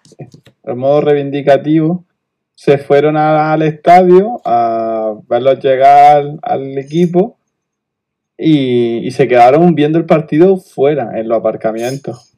[0.62, 2.05] de modo reivindicativo,
[2.55, 7.38] se fueron a- al estadio a verlos llegar al equipo
[8.37, 12.35] y, y se quedaron viendo el partido fuera, en los aparcamientos,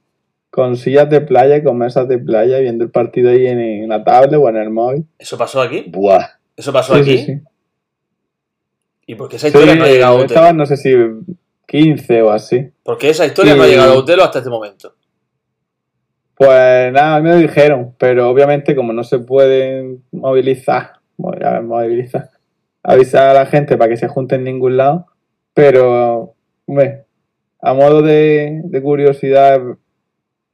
[0.51, 3.89] con sillas de playa y con mesas de playa, viendo el partido ahí en, en
[3.89, 5.07] la tablet o en el móvil.
[5.19, 5.85] ¿Eso pasó aquí?
[5.89, 6.27] Buah.
[6.57, 7.19] ¿Eso pasó Sí, aquí?
[7.19, 7.41] sí, sí.
[9.07, 10.95] ¿Y por qué esa historia no ha llegado a estaban, no sé si
[11.67, 12.69] 15 o así.
[12.83, 14.95] ¿Por qué esa historia no ha llegado a Utelo hasta este momento?
[16.35, 22.31] Pues nada, me lo dijeron, pero obviamente como no se pueden movilizar, voy a movilizar,
[22.83, 25.07] avisar a la gente para que se junte en ningún lado,
[25.53, 26.35] pero,
[26.67, 27.05] hombre,
[27.61, 29.61] a modo de, de curiosidad,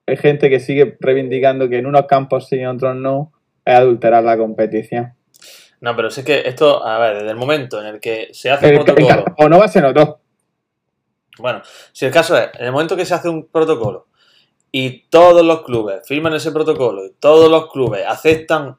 [0.07, 3.33] hay gente que sigue reivindicando que en unos campos sí y en otros no,
[3.65, 5.15] es adulterar la competición.
[5.81, 8.69] No, pero es que esto, a ver, desde el momento en el que se hace
[8.69, 9.25] El, un protocolo...
[9.39, 10.21] o no va a ser otro.
[11.39, 11.61] Bueno,
[11.93, 14.07] si el caso es, en el momento que se hace un protocolo
[14.73, 18.79] y todos los clubes firman ese protocolo y todos los clubes aceptan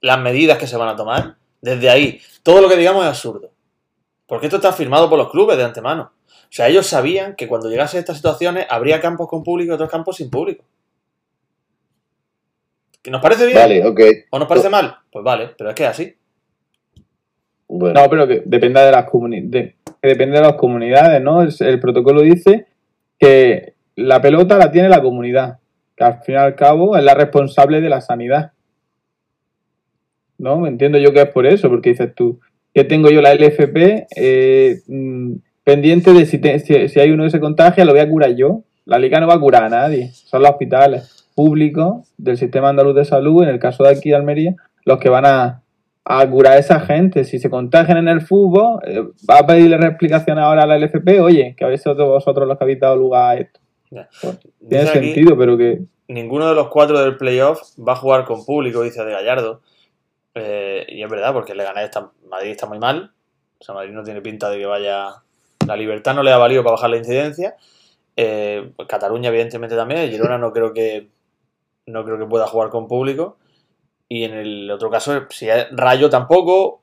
[0.00, 3.50] las medidas que se van a tomar, desde ahí, todo lo que digamos es absurdo.
[4.26, 6.12] Porque esto está firmado por los clubes de antemano.
[6.50, 9.74] O sea, ellos sabían que cuando llegase a estas situaciones habría campos con público y
[9.74, 10.64] otros campos sin público.
[13.00, 13.56] ¿Que nos parece bien?
[13.56, 14.00] Vale, ok.
[14.30, 14.96] ¿O nos parece mal?
[15.12, 16.16] Pues vale, pero es que es así.
[17.68, 19.76] Bueno, No, pero que depende de las comunidades.
[20.02, 21.40] Depende de las comunidades, ¿no?
[21.40, 22.66] El, el protocolo dice
[23.16, 25.60] que la pelota la tiene la comunidad,
[25.96, 28.52] que al fin y al cabo es la responsable de la sanidad.
[30.36, 30.66] ¿No?
[30.66, 32.40] Entiendo yo que es por eso, porque dices tú,
[32.74, 37.24] que tengo yo la LFP eh, mm, pendiente de si, te- si, si hay uno
[37.24, 38.62] que se contagia, lo voy a curar yo.
[38.84, 42.94] La liga no va a curar a nadie, son los hospitales públicos del sistema andaluz
[42.94, 45.62] de salud, en el caso de aquí de Almería, los que van a,
[46.04, 47.24] a curar a esa gente.
[47.24, 51.20] Si se contagian en el fútbol, eh, va a pedirle explicación ahora a la LFP,
[51.20, 53.60] oye, que habéis sido vosotros los que habéis dado lugar a esto.
[54.22, 58.44] Pues, tiene sentido, pero que ninguno de los cuatro del playoff va a jugar con
[58.44, 59.60] público, dice de Gallardo.
[60.34, 63.12] Eh, y es verdad, porque el Leganés está, Madrid está muy mal.
[63.58, 65.06] O sea, Madrid no tiene pinta de que vaya.
[65.70, 67.54] La libertad no le ha valido para bajar la incidencia.
[68.16, 70.10] Eh, pues Cataluña, evidentemente, también.
[70.10, 71.08] Girona no creo que.
[71.86, 73.38] No creo que pueda jugar con público.
[74.08, 76.82] Y en el otro caso, si es Rayo tampoco.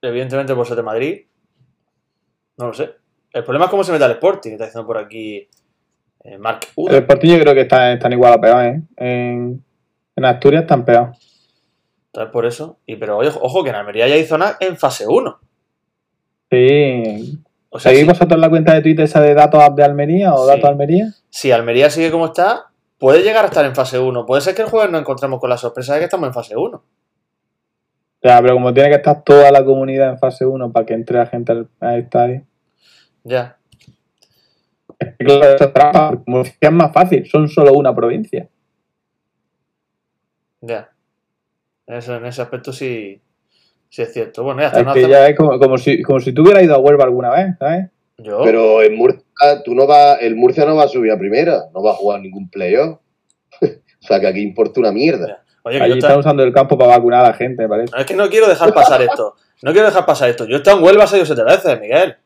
[0.00, 1.20] Evidentemente por ser de Madrid.
[2.58, 2.90] No lo sé.
[3.32, 5.48] El problema es cómo se mete al Sporting, que está diciendo por aquí
[6.24, 8.82] eh, Mark el Sporting yo creo que está- están igual a peor, ¿eh?
[8.96, 9.64] En,
[10.16, 11.12] en Asturias están peor.
[12.06, 12.78] Entonces, por eso.
[12.84, 15.40] Y pero oye, ojo, que en Almería ya hay zonas en fase 1.
[16.50, 17.38] Sí,
[17.74, 20.48] O sea, ¿Seguís vosotros la cuenta de Twitter esa de datos de Almería o Sí.
[20.50, 21.14] datos Almería?
[21.30, 22.66] si Almería sigue como está,
[22.98, 24.26] puede llegar a estar en fase 1.
[24.26, 26.54] Puede ser que el jueves nos encontremos con la sorpresa de que estamos en fase
[26.54, 26.84] 1.
[28.22, 31.16] Ya, pero como tiene que estar toda la comunidad en fase 1 para que entre
[31.16, 32.44] la gente al estadio.
[33.24, 33.56] Ya.
[35.18, 38.48] Claro, es trampa, Murcia es más fácil, son solo una provincia.
[40.60, 40.90] Ya.
[41.86, 43.20] Eso, en ese aspecto sí,
[43.92, 44.42] sí es cierto.
[44.42, 44.80] Bueno, ya está.
[44.80, 47.30] Es no ya es como, como si, como si tú hubieras ido a Huelva alguna
[47.30, 47.90] vez, ¿sabes?
[48.16, 49.22] Yo, Pero en Murcia,
[49.64, 52.20] tú no vas, el Murcia no va a subir a primera, no va a jugar
[52.20, 52.98] ningún playoff.
[53.62, 53.66] o
[54.00, 55.44] sea que aquí importa una mierda.
[55.64, 57.68] oye, que yo Allí está- están usando el campo para vacunar a la gente, me
[57.68, 57.92] parece.
[57.94, 59.34] No, es que no quiero dejar pasar esto.
[59.62, 60.46] No quiero dejar pasar esto.
[60.46, 62.16] Yo he estado en Huelva seis o siete veces, Miguel.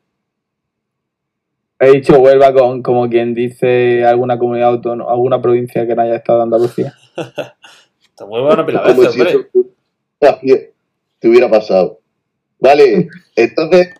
[1.78, 6.16] He dicho Huelva con, como quien dice alguna comunidad autónoma, alguna provincia que no haya
[6.16, 6.94] estado de Andalucía.
[8.20, 10.72] Huelva una pila veces, si hombre.
[11.28, 12.00] Hubiera pasado.
[12.58, 13.90] Vale, entonces,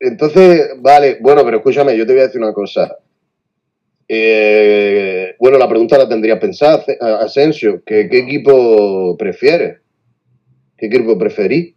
[0.00, 2.98] entonces, vale, bueno, pero escúchame, yo te voy a decir una cosa.
[4.06, 6.84] Eh, bueno, la pregunta la tendría pensada,
[7.20, 7.82] Asensio.
[7.84, 9.80] ¿qué, ¿Qué equipo prefieres?
[10.76, 11.74] ¿Qué equipo preferís?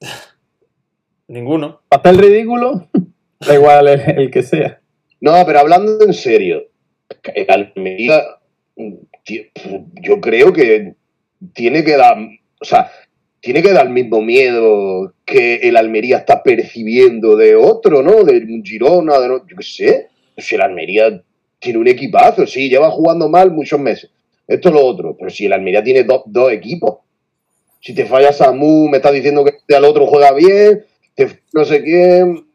[1.28, 1.82] Ninguno.
[1.88, 2.88] ¿Para hacer el ridículo?
[3.40, 4.80] Da igual el, el que sea.
[5.20, 6.62] No, pero hablando en serio,
[7.48, 8.22] Almería,
[10.02, 10.94] yo creo que
[11.52, 12.16] tiene que dar,
[12.62, 12.90] o sea,
[13.40, 18.22] tiene que dar el mismo miedo que el Almería está percibiendo de otro, ¿no?
[18.24, 20.08] De Girona, de no- yo qué sé.
[20.38, 21.20] Si el Almería
[21.58, 24.10] tiene un equipazo, sí, lleva jugando mal muchos meses.
[24.46, 26.98] Esto es lo otro, pero si el Almería tiene do- dos equipos.
[27.80, 30.84] Si te falla Samu, me estás diciendo que al otro juega bien,
[31.52, 32.46] no sé quién,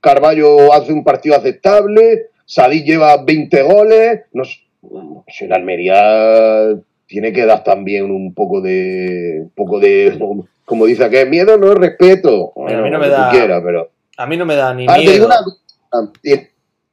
[0.00, 6.76] Carballo hace un partido aceptable, Sadí lleva 20 goles, no si el Almería
[7.12, 10.18] tiene que dar también un poco de, un poco de,
[10.64, 14.26] como dice aquel, miedo no respeto, Mira, a mí no me da- quieras, pero A
[14.26, 15.26] mí no me da ni digo miedo.
[15.26, 16.10] una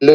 [0.01, 0.11] Lo,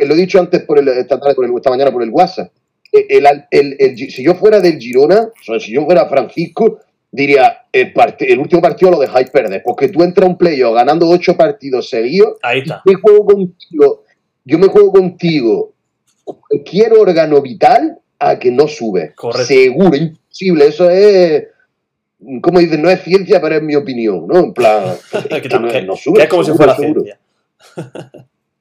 [0.00, 2.50] he dicho antes por el, esta tarde, por el- esta mañana por el WhatsApp.
[2.90, 6.78] El, el- el- si yo fuera del Girona, o sea, si yo fuera Francisco,
[7.10, 10.74] diría, el, part- el último partido lo dejáis perder, porque tú entras a un playoff
[10.74, 12.82] ganando ocho partidos seguidos, Ahí está.
[12.86, 14.04] yo me juego contigo,
[14.44, 15.72] yo me juego contigo
[16.24, 19.12] cualquier órgano vital a que no sube.
[19.14, 19.46] Correcto.
[19.46, 20.66] Seguro, imposible.
[20.66, 21.44] Eso es,
[22.40, 24.38] como dicen, no es ciencia, pero es mi opinión, ¿no?
[24.38, 24.94] En plan,
[25.42, 27.02] Que, no- que- no sube, que es como si fuera seguro.
[27.02, 27.18] ciencia.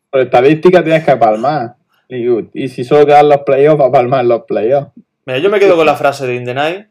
[0.10, 1.76] Por estadística tienes que palmar.
[2.10, 4.92] Y, y si solo quedan los playoffs, va a palmar los playoffs.
[5.26, 6.88] Mira, yo me quedo con la frase de Indenay.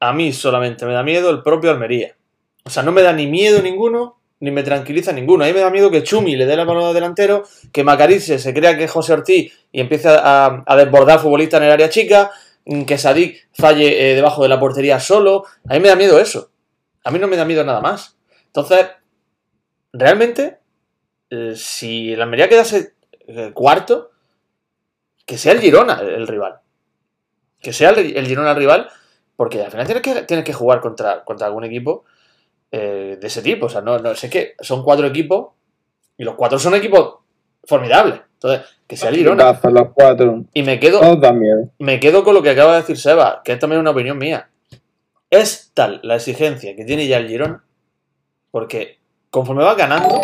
[0.00, 2.14] A mí solamente me da miedo el propio Almería.
[2.64, 5.42] O sea, no me da ni miedo ninguno, ni me tranquiliza ninguno.
[5.42, 8.52] A mí me da miedo que Chumi le dé la mano delantero, que Macarice se
[8.52, 12.30] crea que es José Ortiz y empiece a, a desbordar futbolista en el área chica,
[12.66, 15.46] mm, que Sadik falle eh, debajo de la portería solo.
[15.66, 16.50] A mí me da miedo eso.
[17.04, 18.18] A mí no me da miedo nada más.
[18.46, 18.86] Entonces,
[19.94, 20.58] realmente,
[21.30, 22.92] eh, si el Almería quedase
[23.26, 24.10] eh, cuarto,
[25.24, 26.60] que sea el Girona el, rival.
[27.62, 28.90] Que sea el, el Girona el rival,
[29.36, 32.04] porque al final tienes que, tienes que jugar contra, contra algún equipo
[32.76, 33.66] eh, de ese tipo.
[33.66, 35.52] O sea, no, no sé que son cuatro equipos
[36.18, 37.18] y los cuatro son equipos
[37.62, 38.20] formidables.
[38.34, 39.44] Entonces, que sea el Girona.
[39.44, 40.44] Equipazos, los cuatro.
[40.52, 41.00] Y me quedo,
[41.78, 44.50] me quedo con lo que acaba de decir Seba, que es también una opinión mía.
[45.30, 47.64] Es tal la exigencia que tiene ya el Girona,
[48.50, 48.98] porque
[49.30, 50.20] conforme vas ganando,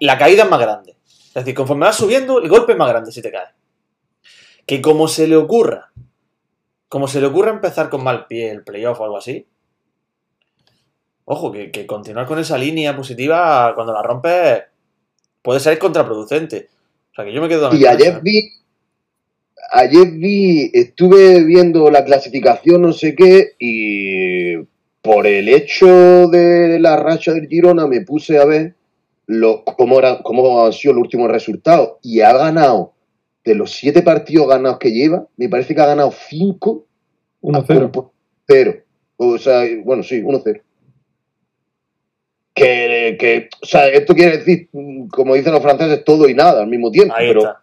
[0.00, 0.96] la caída es más grande.
[1.06, 3.50] Es decir, conforme vas subiendo, el golpe es más grande si te caes.
[4.66, 5.92] Que como se le ocurra,
[6.88, 9.46] como se le ocurra empezar con mal pie el playoff o algo así,
[11.28, 14.62] ojo, que, que continuar con esa línea positiva cuando la rompes
[15.42, 16.68] puede ser contraproducente.
[17.12, 18.50] O sea, que yo me quedo Y ayer vi,
[19.70, 24.56] ayer vi, estuve viendo la clasificación, no sé qué, y
[25.02, 28.74] por el hecho de la racha del Girona me puse a ver
[29.26, 31.98] lo, cómo, era, cómo han sido los últimos resultados.
[32.02, 32.94] Y ha ganado,
[33.44, 36.86] de los siete partidos ganados que lleva, me parece que ha ganado cinco
[37.42, 37.90] 1-0.
[37.90, 38.12] por
[38.46, 38.76] cero.
[39.18, 40.62] O sea, bueno, sí, 1-0.
[42.58, 44.68] Que, que, o sea, esto quiere decir,
[45.10, 47.14] como dicen los franceses, todo y nada al mismo tiempo.
[47.16, 47.54] Ahí pero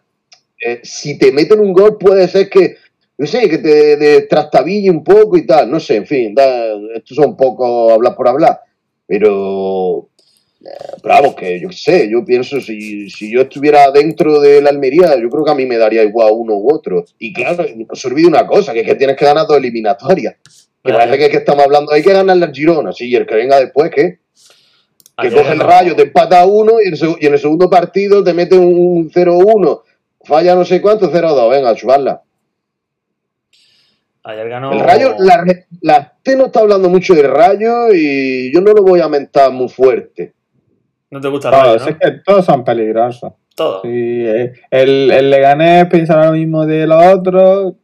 [0.64, 2.76] eh, si te meten un gol puede ser que,
[3.18, 7.14] no sé, que te trastabille un poco y tal, no sé, en fin, da, esto
[7.14, 8.60] son un poco hablar por hablar,
[9.06, 10.08] pero,
[10.64, 14.62] eh, pero vamos, que yo qué sé, yo pienso, si, si yo estuviera dentro de
[14.62, 17.04] la Almería, yo creo que a mí me daría igual uno u otro.
[17.18, 20.36] Y claro, no se olvide una cosa, que es que tienes que ganar dos eliminatorias.
[20.82, 23.26] Que parece que, es que estamos hablando, hay que ganar la Girona, sí, y el
[23.26, 24.20] que venga después, ¿qué?
[25.18, 27.70] Que coge el rayo, te empata a uno y, el seg- y en el segundo
[27.70, 29.82] partido te mete un 0-1.
[30.24, 31.50] Falla no sé cuánto, 0-2.
[31.50, 32.20] Venga, chuparla.
[34.24, 34.72] Ayer ganó.
[34.72, 35.44] El Rayo, la,
[35.82, 39.52] la gente no está hablando mucho del Rayo y yo no lo voy a mentar
[39.52, 40.34] muy fuerte.
[41.10, 41.90] No te gusta el Todos, Rayo, ¿no?
[41.90, 43.32] es que todos son peligrosos.
[43.54, 43.82] Todo.
[43.82, 43.88] Sí,
[44.26, 47.74] eh, el, el Leganés pensará lo mismo de los otros,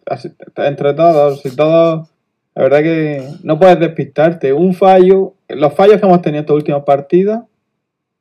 [0.56, 2.11] entre todos, y todos.
[2.54, 4.52] La verdad que no puedes despistarte.
[4.52, 7.40] Un fallo, los fallos que hemos tenido estos últimos partidos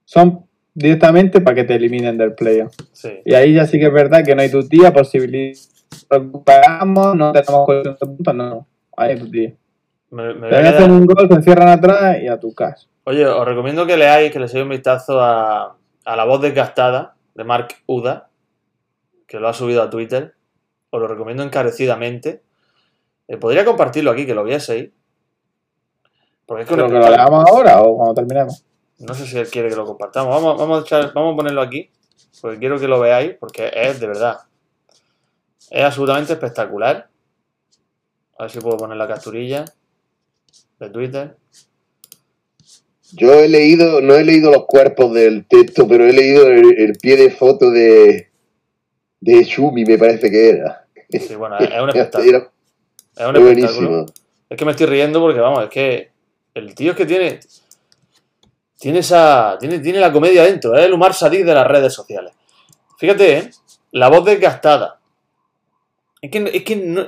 [0.06, 2.74] son directamente para que te eliminen del playoff.
[2.94, 3.20] Sí.
[3.26, 5.58] Y ahí ya sí que es verdad que no hay tu tía, posibilidad.
[6.10, 7.68] Recuperamos, no tenemos
[8.00, 8.68] puntos, no.
[8.96, 9.54] Ahí hay tu tía.
[10.12, 12.88] Me, me Te quedar- hacen un gol, te encierran atrás y a tu casa.
[13.04, 17.16] Oye, os recomiendo que leáis, que le echéis un vistazo a, a La Voz Desgastada
[17.36, 18.30] de Mark Uda,
[19.28, 20.36] que lo ha subido a Twitter.
[20.90, 22.42] Os lo recomiendo encarecidamente.
[23.32, 24.90] Eh, podría compartirlo aquí, que lo vieseis.
[26.46, 28.66] Porque es que ¿Pero que lo leamos ahora o cuando terminemos?
[29.00, 30.36] No sé si él quiere que lo compartamos.
[30.36, 31.90] Vamos, vamos, a, echar- vamos a ponerlo aquí,
[32.42, 34.40] porque quiero que lo veáis, porque es de verdad.
[35.70, 37.08] Es absolutamente espectacular.
[38.38, 39.64] A ver si puedo poner la capturilla
[40.82, 41.38] de Twitter.
[43.14, 46.98] Yo he leído, no he leído los cuerpos del texto, pero he leído el, el
[46.98, 48.30] pie de foto de,
[49.22, 50.86] de Shumi, me parece que era.
[51.10, 52.52] Sí, bueno, es, un espectáculo.
[53.16, 54.06] Es un espectáculo.
[54.50, 56.12] Es que me estoy riendo porque, vamos, es que
[56.54, 57.40] el tío es que tiene.
[58.80, 59.58] Tiene esa.
[59.60, 62.34] Tiene, tiene la comedia dentro, es el humor sadí de las redes sociales.
[62.98, 63.52] Fíjate, ¿eh?
[63.92, 65.00] La voz desgastada.
[66.22, 67.02] Es que, es que no.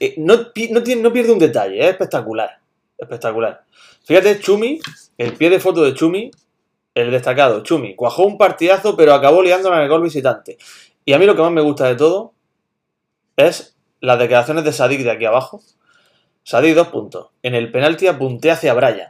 [0.00, 2.58] eh, No, no, tiene, no pierde un detalle, es espectacular.
[2.98, 3.64] Espectacular.
[4.04, 4.80] Fíjate, Chumi,
[5.18, 6.30] el pie de foto de Chumi,
[6.94, 10.56] el destacado, Chumi, cuajó un partidazo, pero acabó liándola en el gol visitante.
[11.04, 12.32] Y a mí lo que más me gusta de todo
[13.36, 13.75] es
[14.06, 15.60] las declaraciones de Sadik de aquí abajo.
[16.44, 17.30] Sadik, dos puntos.
[17.42, 19.08] En el penalti apunté hacia Brian.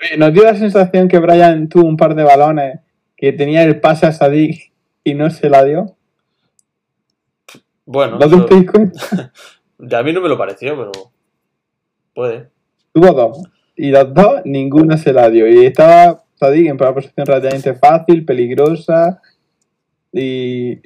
[0.00, 2.80] Oye, Nos dio la sensación que Brian tuvo un par de balones
[3.16, 4.72] que tenía el pase a Sadik
[5.04, 5.96] y no se la dio.
[7.86, 9.32] Bueno, ¿No te eso- dais cuenta?
[9.98, 10.90] a mí no me lo pareció, pero
[12.14, 12.48] puede.
[12.92, 13.42] Tuvo dos.
[13.76, 15.46] Y los dos, ninguna se la dio.
[15.48, 19.22] Y estaba Sadik en una posición relativamente fácil, peligrosa.
[20.12, 20.80] Y,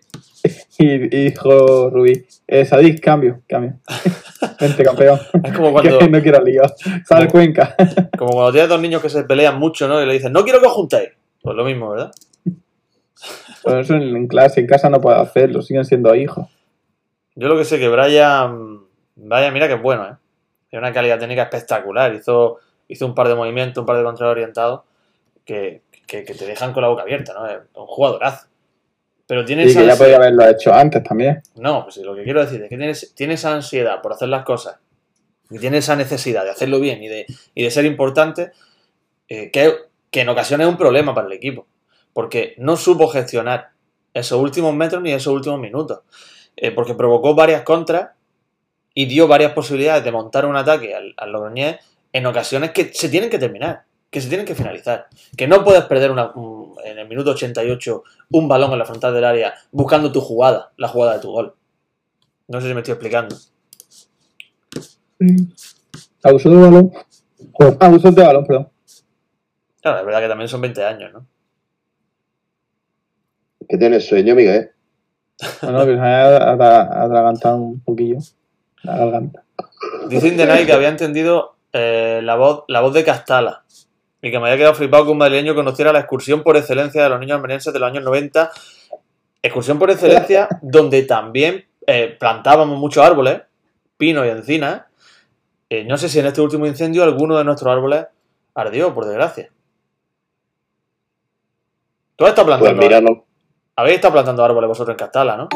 [0.85, 3.75] y, y dijo Rubí, eh, Sadik, cambio, cambio.
[4.61, 5.21] Vente, campeón.
[5.43, 6.63] Es como cuando, Que no quiero lío.
[7.05, 7.29] Sal.
[7.29, 7.75] Cuenca.
[8.19, 10.03] como cuando tienes dos niños que se pelean mucho, ¿no?
[10.03, 11.11] Y le dicen, no quiero que os juntéis.
[11.43, 12.13] Pues lo mismo, ¿verdad?
[13.65, 16.49] Bueno, eso en, en clase, en casa no puedo hacerlo, siguen siendo hijos.
[17.35, 18.81] Yo lo que sé que Brian.
[19.17, 20.17] Vaya, mira que es bueno, ¿eh?
[20.69, 22.15] Tiene una calidad técnica espectacular.
[22.15, 24.83] Hizo, hizo un par de movimientos, un par de controles orientados
[25.45, 27.47] que, que, que te dejan con la boca abierta, ¿no?
[27.47, 28.47] Es un jugadorazo.
[29.33, 31.41] Pero tiene Y que ya podía haberlo hecho antes también.
[31.55, 34.45] No, pues lo que quiero decir es que tiene, tiene esa ansiedad por hacer las
[34.45, 34.77] cosas
[35.49, 38.53] y tiene esa necesidad de hacerlo bien y de, y de ser importante,
[39.31, 39.75] eh, que,
[40.11, 41.67] que en ocasiones es un problema para el equipo,
[42.13, 43.71] porque no supo gestionar
[44.13, 46.01] esos últimos metros ni esos últimos minutos,
[46.55, 48.11] eh, porque provocó varias contras
[48.93, 51.79] y dio varias posibilidades de montar un ataque al, al Logroñés
[52.13, 55.07] en ocasiones que se tienen que terminar, que se tienen que finalizar,
[55.39, 59.15] que no puedes perder una, un- en el minuto 88 un balón en la frontal
[59.15, 61.55] del área buscando tu jugada, la jugada de tu gol.
[62.47, 63.35] No sé si me estoy explicando.
[66.23, 66.93] Abusó de balón.
[67.53, 68.69] Joder, Abusó de balón, perdón.
[69.81, 71.27] Claro, es verdad que también son 20 años, ¿no?
[73.69, 74.71] Que tienes sueño, Miguel.
[75.63, 78.19] No, no, que se me ha atra- atragantado un poquillo.
[78.83, 79.45] La garganta.
[80.09, 83.65] Dice Indenay que había entendido eh, la, voz, la voz de Castala
[84.23, 87.09] y que me había quedado flipado que un madrileño conociera la excursión por excelencia de
[87.09, 88.53] los niños almerienses de los años 90.
[89.43, 93.43] Excursión por excelencia donde también eh, plantábamos muchos árboles,
[93.97, 94.87] pino y encina.
[95.69, 98.07] Eh, no sé si en este último incendio alguno de nuestros árboles
[98.55, 99.51] ardió, por desgracia.
[102.15, 103.25] ¿Tú has estado Pues plantando, mira, no,
[103.75, 105.49] habéis estado plantando árboles vosotros en Castala, ¿no?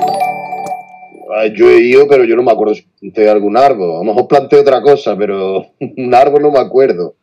[1.36, 3.96] ah, yo he ido, pero yo no me acuerdo planté algún árbol.
[3.96, 7.14] A lo mejor planté otra cosa, pero un árbol no me acuerdo.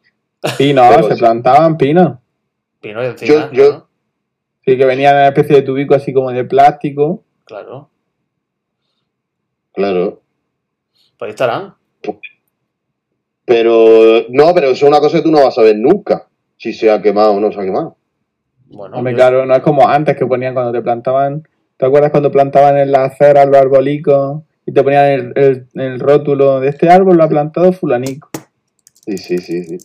[0.57, 1.19] Pino, Pero se sí.
[1.19, 2.17] plantaban pinos.
[2.81, 3.49] Pino y encina.
[3.51, 3.87] Yo- yo- ¿no?
[4.65, 7.23] Sí, que venían en una especie de tubico así como de plástico.
[7.45, 7.89] Claro.
[9.73, 10.21] Claro.
[11.17, 11.75] Pues ahí estarán.
[13.45, 16.27] Pero no, pero eso es una cosa que tú no vas a ver nunca.
[16.57, 17.97] Si se ha quemado o no se ha quemado.
[18.67, 21.45] Bueno, Hombre, yo- claro, no es como antes que ponían cuando te plantaban.
[21.77, 25.99] ¿Te acuerdas cuando plantaban en las aceras los arbolicos y te ponían el, el- el
[25.99, 28.29] rótulo de este árbol lo ha plantado fulanico?
[29.05, 29.77] Sí, sí, sí, sí.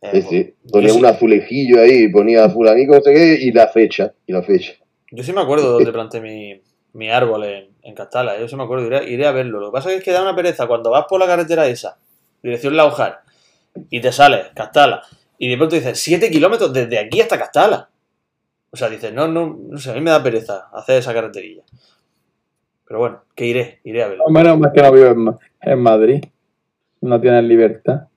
[0.00, 0.54] Eh, sí, sí.
[0.70, 4.42] Ponía sí- un azulejillo ahí, ponía fulanico, no sé qué, y la fecha, y la
[4.42, 4.72] fecha.
[5.10, 6.60] Yo sí me acuerdo de dónde planté mi,
[6.92, 8.38] mi árbol en, en Castala.
[8.38, 9.60] Yo sí me acuerdo, iré, iré a verlo.
[9.60, 11.98] Lo que pasa es que da una pereza cuando vas por la carretera esa,
[12.42, 13.20] dirección Laujar,
[13.90, 15.02] y te sales, Castala,
[15.38, 17.88] y de pronto dices, 7 kilómetros desde aquí hasta Castala.
[18.70, 21.62] O sea, dices, no, no, no sé, a mí me da pereza hacer esa carreterilla.
[22.86, 24.24] Pero bueno, que iré, iré a verlo.
[24.26, 25.38] No, menos más que no vivo en,
[25.72, 26.24] en Madrid.
[27.00, 28.08] No tienes libertad.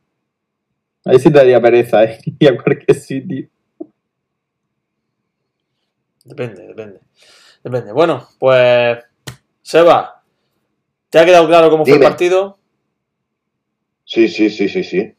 [1.06, 2.20] Ahí sí te daría pereza, ¿eh?
[2.39, 3.49] Y a cualquier sitio.
[6.24, 6.99] Depende, depende.
[7.64, 7.91] Depende.
[7.91, 8.99] Bueno, pues.
[9.62, 10.24] Seba,
[11.10, 12.58] ¿te ha quedado claro cómo fue el partido?
[14.04, 15.16] Sí, sí, sí, sí, sí.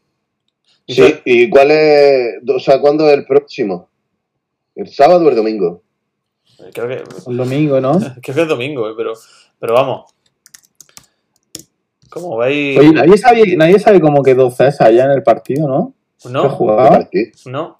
[0.84, 3.88] Y Sí, ¿y cuál es, o sea, cuándo es el próximo?
[4.74, 5.82] ¿El sábado o el domingo?
[6.72, 7.98] Creo que, El domingo, ¿no?
[8.22, 9.12] creo que es domingo, eh, pero,
[9.58, 10.12] pero vamos.
[12.12, 12.78] Como veis.
[12.78, 15.94] Oye, nadie sabe, nadie sabe cómo quedó César ya en el partido, ¿no?
[16.22, 17.08] ¿Qué no, jugaba?
[17.46, 17.74] No.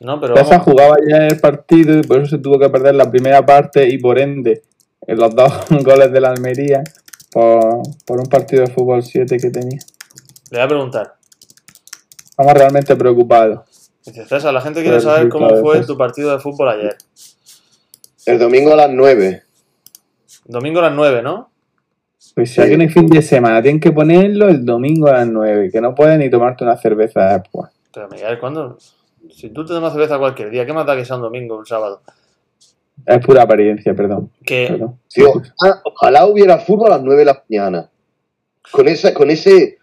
[0.00, 0.64] No, pero César vamos.
[0.64, 3.88] jugaba ya en el partido y por eso se tuvo que perder la primera parte
[3.88, 4.62] y por ende
[5.06, 5.52] en los dos
[5.84, 6.82] goles de la Almería
[7.30, 9.78] por, por un partido de fútbol 7 que tenía.
[10.50, 11.14] Le voy a preguntar.
[12.24, 13.60] Estamos realmente preocupados.
[14.04, 15.86] Dice César, la gente quiere saber cómo fue César.
[15.86, 16.96] tu partido de fútbol ayer.
[18.26, 19.42] El domingo a las 9.
[20.46, 21.53] Domingo a las 9, ¿no?
[22.34, 25.70] Pues si no hay fin de semana, tienen que ponerlo el domingo a las 9,
[25.70, 27.70] que no puedes ni tomarte una cerveza después.
[27.92, 28.78] Pero Miguel, ¿cuándo?
[29.30, 31.58] Si tú te tomas cerveza cualquier día, ¿qué más da que sea un domingo o
[31.58, 32.02] un sábado?
[33.06, 34.30] Es pura apariencia, perdón.
[34.44, 34.98] Que perdón.
[35.08, 35.32] Tío,
[35.84, 37.90] ojalá hubiera fútbol a las 9 de la mañana.
[38.70, 39.78] Con, esa, con ese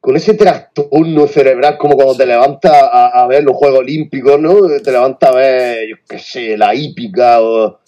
[0.00, 4.54] con ese trastorno cerebral, como cuando te levantas a, a ver los Juegos Olímpicos, ¿no?
[4.82, 7.80] Te levantas a ver, yo qué sé, la hípica o,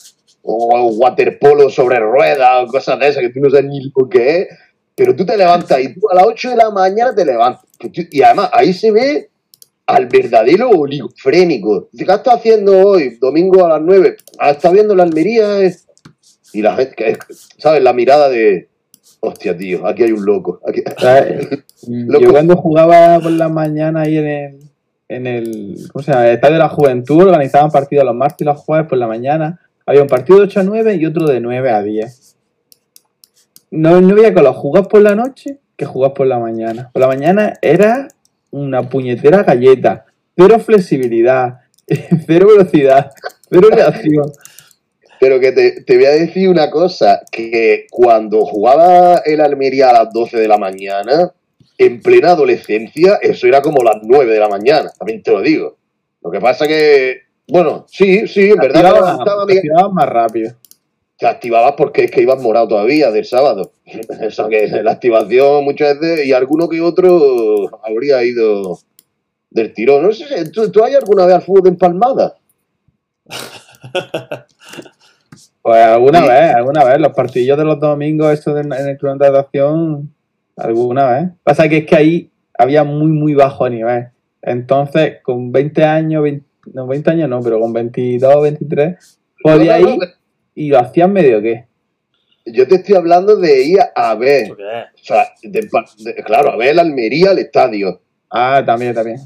[0.43, 4.37] o waterpolo sobre ruedas o cosas de esas que tú no sabes ni lo que
[4.43, 4.49] es.
[4.95, 7.65] Pero tú te levantas y tú a las 8 de la mañana te levantas.
[8.11, 9.31] Y además ahí se ve
[9.87, 11.89] al verdadero oligofrénico.
[11.97, 13.17] ¿Qué estás haciendo hoy?
[13.21, 14.17] Domingo a las 9.
[14.39, 15.63] Ah, está viendo la Almería.
[15.65, 15.75] eh".
[16.53, 17.17] Y la gente, que-
[17.59, 17.83] ¿sabes?
[17.83, 18.69] La mirada de,
[19.21, 20.61] hostia, tío, aquí hay un loco.
[20.67, 20.83] Aquí...
[22.21, 24.59] Yo cuando jugaba por la mañana ahí en el,
[25.09, 26.27] en el, ¿cómo se llama?
[26.29, 29.61] el Estadio de la Juventud, organizaban partidos los martes y los jueves por la mañana.
[29.91, 32.37] Había un partido de 8 a 9 y otro de 9 a 10.
[33.73, 36.91] No, no había con los jugas por la noche que jugas por la mañana.
[36.93, 38.07] Por la mañana era
[38.53, 40.07] una puñetera galleta.
[40.37, 41.59] Cero flexibilidad,
[42.25, 43.11] cero velocidad,
[43.51, 44.31] cero reacción.
[45.19, 50.05] Pero que te, te voy a decir una cosa, que cuando jugaba el Almería a
[50.05, 51.33] las 12 de la mañana,
[51.79, 55.79] en plena adolescencia, eso era como las 9 de la mañana, también te lo digo.
[56.23, 60.09] Lo que pasa que, bueno, sí, sí, en verdad me Activaba- levantaba, Miguel, activaba más
[60.09, 60.53] rápido.
[61.19, 63.73] te activabas porque es que ibas morado todavía del sábado.
[64.21, 68.79] Eso que la activación muchas veces, y alguno que otro habría ido
[69.51, 70.03] del tirón.
[70.05, 72.37] No sé, ¿tú, tú hay alguna vez al fútbol de empalmada?
[75.63, 76.29] Pues alguna Sí.
[76.29, 80.15] vez, alguna vez, los partidillos de los domingos, eso de- en el club de natación,
[80.57, 81.29] alguna vez.
[81.45, 84.09] Pasa que es que ahí había muy, muy bajo nivel.
[84.41, 89.89] Entonces, con 20 años, 20 no 20 años no, pero con 22, 23, podía No,
[89.89, 90.01] no, ir
[90.55, 91.67] y lo hacían medio que.
[92.47, 94.57] Yo te estoy hablando de ir a ver, o
[95.03, 95.69] sea, de-
[95.99, 98.01] de- claro, a ver el Almería al estadio
[98.31, 99.19] Ah, también, también.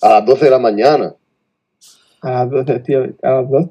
[0.00, 1.14] a las 12 de la mañana.
[2.22, 3.66] A las 12, tío, a las 2.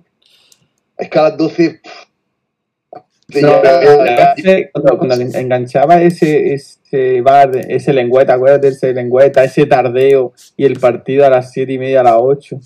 [0.97, 1.80] Es que a las 12...
[1.82, 9.43] pff, No, llega- cuando, cuando enganchaba ese, ese bar, ese lengüeta, acuérdate de ese lengüeta,
[9.43, 12.59] ese tardeo y el partido a las 7 y media, a las 8.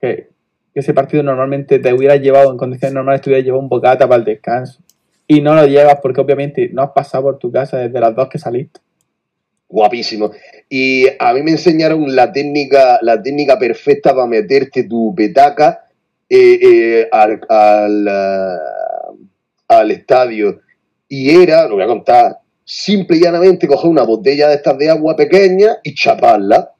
[0.00, 0.28] Que,
[0.74, 4.18] ese partido normalmente te hubiera llevado, en condiciones normales, te hubiera llevado un bocata para
[4.18, 4.82] el descanso.
[5.26, 8.28] Y no lo llevas porque obviamente no has pasado por tu casa desde las 2
[8.28, 8.80] que saliste.
[9.68, 10.32] guapísimo.
[10.68, 15.86] Y a mí me enseñaron la técnica, la técnica perfecta para meterte tu petaca
[16.28, 18.58] eh, eh, al, al, ah,
[19.68, 20.60] al estadio.
[21.08, 24.90] Y era, lo voy a contar, simple y llanamente coger una botella de estas de
[24.90, 26.72] agua pequeña y chaparla.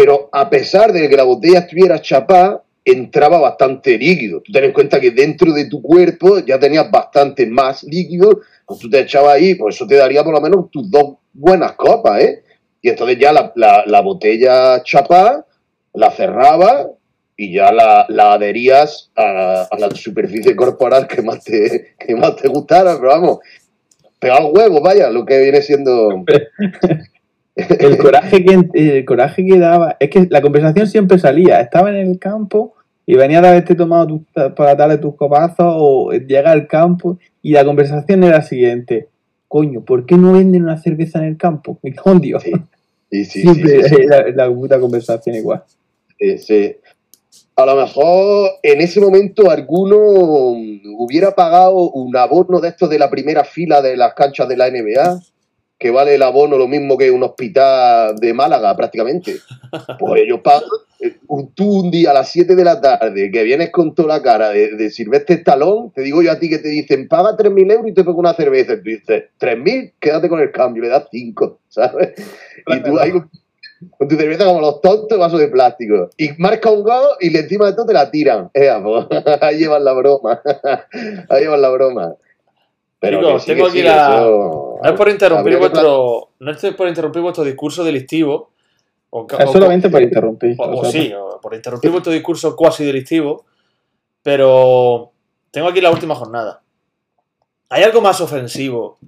[0.00, 4.40] Pero a pesar de que la botella estuviera chapada, entraba bastante líquido.
[4.40, 8.80] Tú ten en cuenta que dentro de tu cuerpo ya tenías bastante más líquido pues
[8.80, 12.22] tú te echabas ahí, pues eso te daría por lo menos tus dos buenas copas,
[12.22, 12.42] ¿eh?
[12.80, 15.44] Y entonces ya la, la- la botella chapa,
[15.92, 16.86] la cerrabas
[17.36, 22.36] y ya la, la adherías a, a la superficie corporal que más te, que más
[22.36, 23.38] te gustara, pero vamos,
[24.18, 26.24] pegar huevos, vaya, lo que viene siendo...
[27.80, 31.60] El coraje que, el coraje que daba, es que la conversación siempre salía.
[31.60, 32.74] Estaba en el campo
[33.06, 34.24] y venía de haberte tomado tu-
[34.54, 39.08] por la tarde tus copazos o llega al campo y la conversación era la siguiente.
[39.48, 41.78] Coño, ¿por qué no venden una cerveza en el campo?
[42.20, 42.42] Dios.
[42.42, 42.52] Sí,
[43.10, 44.02] Sí, sí, Siempre sí, sí.
[44.02, 45.64] era la puta conversación igual.
[46.18, 46.76] Sí, sí.
[47.56, 49.96] A lo mejor en ese momento alguno
[50.96, 54.68] hubiera pagado un abono de estos de la primera fila de las canchas de la
[54.70, 55.20] NBA
[55.80, 59.36] que vale el abono lo mismo que un hospital de Málaga prácticamente.
[59.98, 60.68] Pues ellos pagan,
[61.00, 61.16] eh,
[61.54, 64.50] tú un día a las 7 de la tarde que vienes con toda la cara
[64.50, 67.88] de, de Silvestre Estalón, te digo yo a ti que te dicen paga 3.000 euros
[67.88, 68.74] y te pego una cerveza.
[68.74, 72.10] Y tú dices, 3.000, quédate con el cambio, le das 5, ¿sabes?
[72.66, 73.30] Y tú ahí con,
[74.06, 76.10] tu cerveza como los tontos, vaso de plástico.
[76.18, 78.50] Y marca un gol y le encima de todo te la tiran.
[78.52, 79.06] Ea, pues,
[79.40, 80.42] ahí llevan la broma.
[81.30, 82.16] ahí llevan la broma.
[83.02, 86.28] Chicos, sí, tengo aquí sí, la- eso- No es por interrumpir que vuestro.
[86.38, 88.50] No es por interrumpir vuestro discurso delictivo.
[89.10, 90.56] O, Es o- solamente para interrumpir.
[90.58, 93.44] o- o o sí, o por interrumpir vuestro discurso cuasi delictivo.
[94.22, 95.12] Pero
[95.50, 96.62] tengo aquí la última jornada.
[97.70, 98.98] ¿Hay algo más ofensivo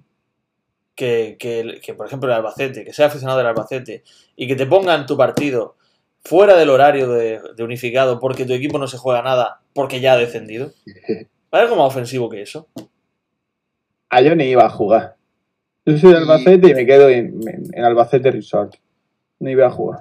[0.95, 4.05] que, que- que, por ejemplo, el Albacete, que sea aficionado del Albacete
[4.37, 5.77] y que te pongan tu partido
[6.25, 10.13] fuera del horario de, de unificado porque tu equipo no se juega nada porque ya
[10.13, 10.73] ha descendido?
[11.51, 12.69] ¿Hay algo más ofensivo que eso?
[14.13, 15.17] A yo ni iba a jugar.
[15.87, 18.75] Yo soy de Albacete y me quedo en, en- en Albacete Resort.
[19.41, 20.01] No iba a jugar.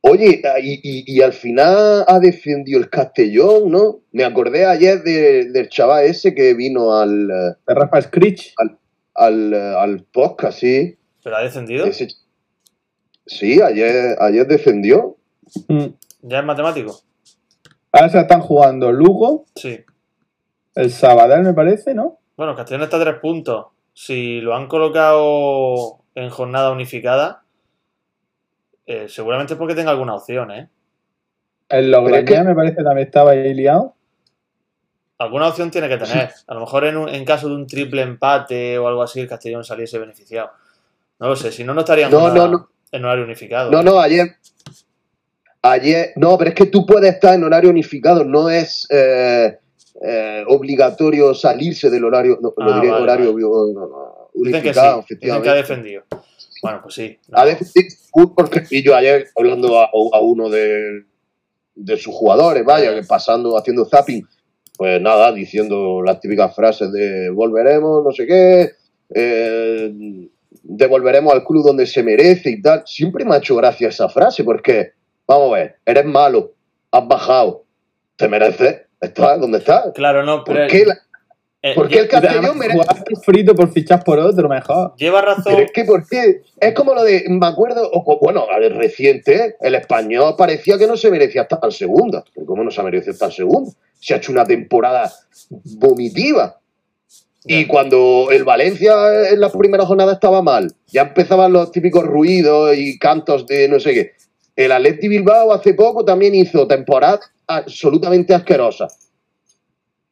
[0.00, 4.00] Oye, y, y- y al final ha defendido el Castellón, ¿no?
[4.12, 8.54] Me acordé ayer de- del chaval ese que vino al, De Rafa Scritch.
[9.14, 10.96] al, eh, al podcast, sí.
[11.22, 11.86] ¿Pero ha descendido?
[11.86, 12.08] Ese-
[13.26, 15.16] sí, ayer, ayer defendió.
[15.68, 15.86] Mm.
[16.22, 17.00] ¿Ya es matemático?
[17.92, 19.78] Ahora se están jugando Lugo, Sí.
[20.74, 22.18] el Sabadell me parece, ¿no?
[22.36, 23.66] Bueno, Castellón está a tres puntos.
[23.92, 27.42] Si lo han colocado en jornada unificada,
[28.86, 30.68] eh, seguramente es porque tenga alguna opción, ¿eh?
[31.68, 33.94] El Pero es Logroñés que- me parece también estaba ahí liado.
[35.18, 36.30] Alguna opción tiene que tener.
[36.46, 39.28] A lo mejor en, un- en caso de un triple empate o algo así, el
[39.28, 40.50] Castellón saliese beneficiado.
[41.18, 42.68] No lo sé, si no, no estaría en, No, jornada- no, no.
[42.92, 43.70] en horario unificado.
[43.70, 44.36] No, no, ayer.
[45.62, 46.12] Ayer.
[46.16, 49.58] No, pero es que tú puedes estar en horario unificado, no es eh,
[50.02, 53.44] eh, obligatorio salirse del horario, no, lo Ah, diré, vale, horario vale.
[53.44, 56.02] no, no, no, Dicen que sí, unificado, dicen que ha defendido.
[56.62, 57.18] Bueno, pues sí.
[57.28, 57.38] no.
[57.38, 57.82] A veces sí,
[58.34, 61.04] porque y yo ayer hablando a, a uno de,
[61.74, 64.26] de sus jugadores, vaya, que pasando, haciendo zapping,
[64.76, 68.70] pues nada, diciendo las típicas frases de volveremos, no sé qué,
[69.14, 70.28] eh,
[70.62, 72.82] devolveremos al club donde se merece y tal.
[72.86, 74.92] Siempre me ha hecho gracia esa frase, porque,
[75.26, 76.52] vamos a ver, eres malo,
[76.90, 77.64] has bajado,
[78.16, 79.92] te mereces, estás donde estás.
[79.94, 80.60] Claro, no, pero.
[80.60, 80.98] ¿Por qué, la-
[81.62, 82.80] eh, por qué el Castellón merece?
[83.24, 84.94] frito por fichar por otro, mejor.
[84.96, 85.44] lleva razón.
[85.46, 86.42] Pero es que, ¿por qué?
[86.60, 90.86] Es como lo de, me acuerdo, o- bueno, a ver, reciente, el español parecía que
[90.86, 92.24] no se merecía estar en segunda.
[92.34, 93.72] Pero ¿cómo no se merece estar en segunda?
[93.98, 95.10] Se ha hecho una temporada
[95.78, 96.58] vomitiva.
[97.48, 98.92] Y cuando el Valencia
[99.30, 103.78] en las primeras jornadas estaba mal, ya empezaban los típicos ruidos y cantos de no
[103.78, 104.12] sé qué.
[104.56, 108.88] El Atleti Bilbao hace poco también hizo temporada absolutamente asquerosa.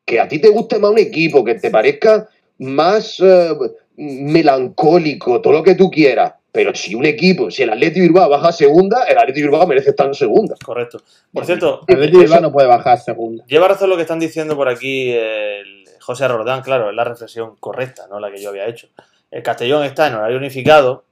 [0.05, 2.29] Que a ti te guste más un equipo, que te parezca
[2.59, 3.57] más eh,
[3.97, 6.35] melancólico, todo lo que tú quieras.
[6.53, 9.91] Pero si un equipo, si el Atleti Bilbao baja a segunda, el Atleti Bilbao merece
[9.91, 10.55] estar en segunda.
[10.63, 11.01] Correcto.
[11.33, 13.45] Por cierto, El Atleti Bilbao no puede bajar segunda.
[13.47, 17.57] Lleva razón lo que están diciendo por aquí el José Rodán, claro, es la reflexión
[17.59, 18.89] correcta, no la que yo había hecho.
[19.31, 21.05] El Castellón está en horario unificado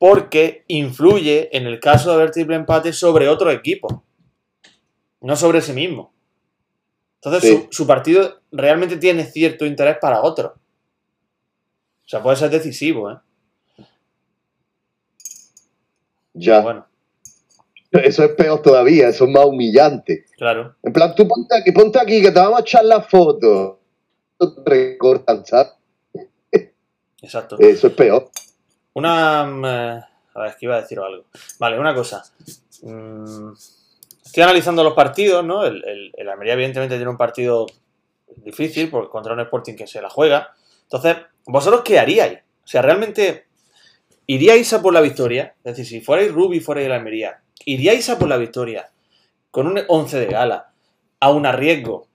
[0.00, 4.02] porque influye en el caso de haber triple empate sobre otro equipo,
[5.20, 6.14] no sobre sí mismo.
[7.22, 7.56] Entonces Sí.
[7.70, 10.54] su, su partido realmente tiene cierto interés para otro.
[12.06, 13.18] O sea, puede ser decisivo, ¿eh?
[16.32, 16.60] Ya.
[16.62, 16.86] Bueno,
[17.92, 20.24] Eso es peor todavía, eso es más humillante.
[20.38, 20.76] claro.
[20.82, 23.80] En plan, tú ponte aquí, ponte aquí que te vamos a echar la foto.
[24.64, 25.72] Recortan, ¿sabes?
[27.20, 27.58] Exacto.
[27.58, 28.30] Eso es peor.
[28.94, 29.44] Una.
[29.44, 31.24] mm, eh, a ver, es que iba a decir algo.
[31.58, 32.22] Vale, una cosa.
[32.82, 33.52] Mm,
[34.24, 35.64] estoy analizando los partidos, ¿no?
[35.64, 37.66] El, el, Almería, evidentemente, tiene un partido
[38.36, 40.54] difícil porque contra un Sporting que se la juega.
[40.82, 41.16] Entonces,
[41.46, 42.38] ¿vosotros qué haríais?
[42.64, 43.46] O sea, ¿realmente
[44.26, 45.54] iríais a por la victoria?
[45.64, 48.90] Es decir, si fuerais Rubi, fuerais el Almería, ¿iríais a por la victoria
[49.50, 50.72] con un 11 de gala,
[51.18, 52.06] a un riesgo,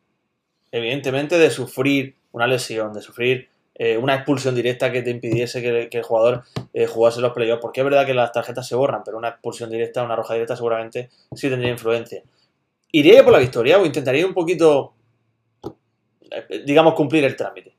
[0.71, 5.89] evidentemente, de sufrir una lesión, de sufrir eh, una expulsión directa que te impidiese que,
[5.91, 7.61] el jugador eh, jugase los playoffs?
[7.61, 10.55] Porque es verdad que las tarjetas se borran, pero una expulsión directa, una roja directa,
[10.55, 12.23] seguramente sí tendría influencia.
[12.91, 14.93] ¿Iríais a por la victoria o intentaría un poquito,
[16.32, 17.76] eh, digamos, cumplir el trámite?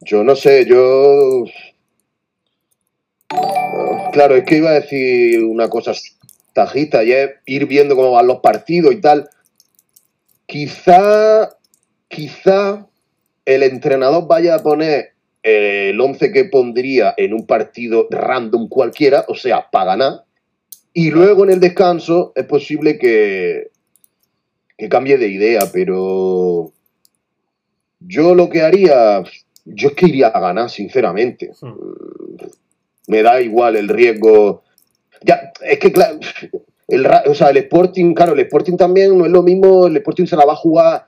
[0.00, 1.44] Yo no sé, yo.
[4.12, 5.92] Claro, es que iba a decir una cosa
[6.52, 7.12] tajista y
[7.46, 9.28] ir viendo cómo van los partidos y tal.
[10.46, 11.56] Quizá,
[12.10, 12.86] quizá
[13.46, 19.34] el entrenador vaya a poner el 11 que pondría en un partido random cualquiera, o
[19.34, 20.24] sea, para ganar.
[20.92, 23.70] Y luego en el descanso es posible que,
[24.76, 26.72] que cambie de idea, pero
[28.00, 29.22] yo lo que haría,
[29.64, 31.52] yo es que iría a ganar, sinceramente.
[31.60, 31.74] Hmm.
[33.06, 34.64] Me da igual el riesgo.
[35.22, 36.18] Ya, es que, claro,
[36.88, 40.26] el, o sea, el Sporting, claro, el Sporting también no es lo mismo, el Sporting
[40.26, 41.06] se la va a jugar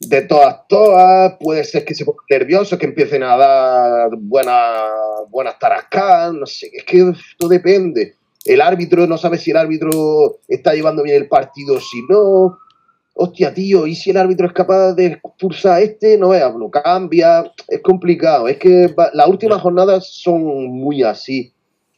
[0.00, 4.82] de todas, todas, puede ser que se pongan nerviosos, que empiecen a dar buenas,
[5.30, 8.14] buenas tarascas, no sé, es que todo depende.
[8.44, 12.58] El árbitro no sabe si el árbitro está llevando bien el partido o si no.
[13.14, 16.16] Hostia, tío, ¿y si el árbitro es capaz de expulsar a este?
[16.18, 17.50] No veas, lo cambia.
[17.66, 18.46] Es complicado.
[18.46, 21.52] Es que va- las últimas jornadas son muy así.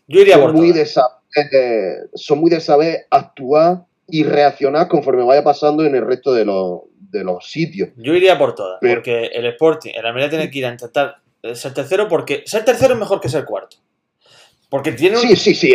[0.06, 5.24] Yo iría Son por muy, de saber, son muy de saber actuar y reaccionar conforme
[5.24, 6.80] vaya pasando en el resto de los,
[7.10, 7.90] de los sitios.
[7.96, 11.16] Yo iría por todas, Pero- porque el Sporting, el Almería tiene que ir a intentar
[11.54, 13.76] ser tercero, porque ser tercero es mejor que ser cuarto.
[14.68, 15.22] Porque tiene un...
[15.22, 15.74] Sí, sí, sí.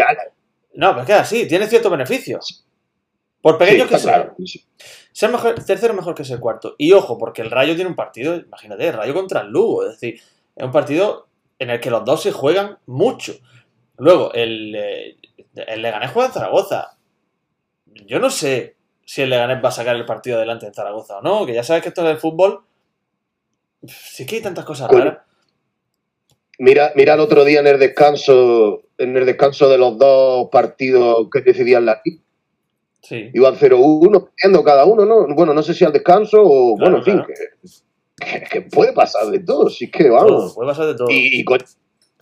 [0.73, 2.65] No, pero es que así, tiene ciertos beneficios.
[3.41, 4.35] Por sí, pequeños que claro.
[4.45, 4.63] Sí.
[5.11, 6.75] Ser mejor, tercero es mejor que ser cuarto.
[6.77, 9.85] Y ojo, porque el Rayo tiene un partido, imagínate, el Rayo contra el Lugo.
[9.85, 10.19] Es decir,
[10.55, 11.27] es un partido
[11.59, 13.33] en el que los dos se juegan mucho.
[13.97, 15.17] Luego, el, eh,
[15.55, 16.97] el Leganés juega en Zaragoza.
[17.85, 18.75] Yo no sé
[19.05, 21.63] si el Leganés va a sacar el partido adelante en Zaragoza o no, que ya
[21.63, 22.61] sabes que esto del fútbol.
[23.85, 25.17] Sí que hay tantas cosas raras.
[26.59, 31.27] Mira, mira el otro día en el descanso, en el descanso de los dos partidos
[31.31, 32.01] que decidían la.
[33.01, 33.29] Sí.
[33.33, 35.27] Iban 0-1, perdiendo cada uno, ¿no?
[35.35, 38.93] Bueno, no sé si al descanso o, Claro, bueno, en fin, que, que- que puede
[38.93, 40.53] pasar de todo, si es que Todo, vamos.
[40.55, 41.07] puede pasar de todo.
[41.09, 41.57] Y, y, co-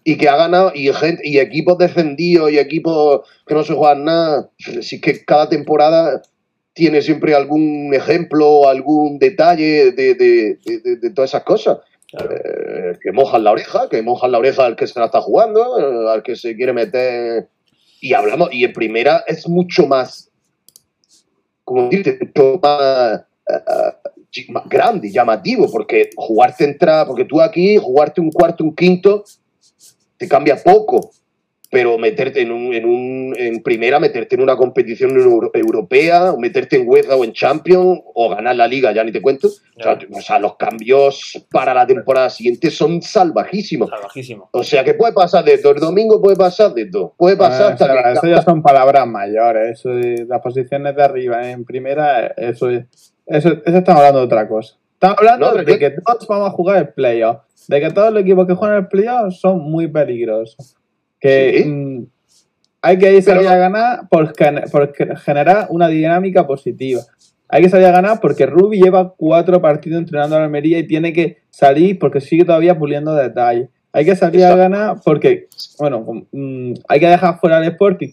[0.03, 4.05] y que ha ganado, y, gente, y equipos descendidos, y equipos que no se juegan
[4.05, 6.23] nada, si es que cada temporada
[6.73, 10.57] tiene siempre algún ejemplo algún detalle de, de-
[10.97, 11.79] de- todas esas cosas.
[12.09, 12.29] Claro.
[12.35, 15.79] Eh, que mojan la oreja, que mojan la oreja al que se la está jugando,
[15.79, 17.47] eh, al que se quiere meter.
[18.01, 20.29] Y hablamos, y en primera es mucho más,
[21.63, 23.21] como dices, mucho más,
[24.29, 29.23] chi- más grande, llamativo, porque jugarte entrada, porque tú aquí, jugarte un cuarto, un quinto,
[30.17, 31.11] te cambia poco.
[31.71, 36.37] Pero meterte en, un, en, un, en primera, meterte en una competición euro- europea, o
[36.37, 39.47] meterte en UEFA o en Champions, o ganar la liga, ya ni te cuento.
[39.47, 43.89] O sea, o sea, los cambios para la temporada siguiente son salvajísimos.
[43.89, 44.49] Salvajísimo.
[44.51, 45.73] O sea, que puede pasar de todo.
[45.73, 47.13] El domingo puede pasar de todo.
[47.17, 49.79] Puede pasar Ah, hasta o sea, que- eso ya son palabras mayores.
[49.79, 52.83] Eso de las posiciones de arriba en primera, eso es.
[53.25, 54.75] Eso, eso estamos hablando de otra cosa.
[54.95, 57.37] Estamos hablando No, de que todos vamos a jugar el playoff.
[57.69, 60.75] De que todos los equipos que juegan el playoff son muy peligrosos.
[61.21, 62.07] Que Sí.
[62.81, 67.01] hay que ir salir Pero- a ganar por, gen- por ge- generar una dinámica positiva.
[67.47, 70.87] Hay que salir a ganar porque Ruby lleva cuatro partidos entrenando a la Almería y
[70.87, 73.69] tiene que salir porque sigue todavía puliendo detalles.
[73.93, 75.47] Hay que salir a ganar porque,
[75.77, 78.09] bueno, mm, hay que dejar fuera el Sporting.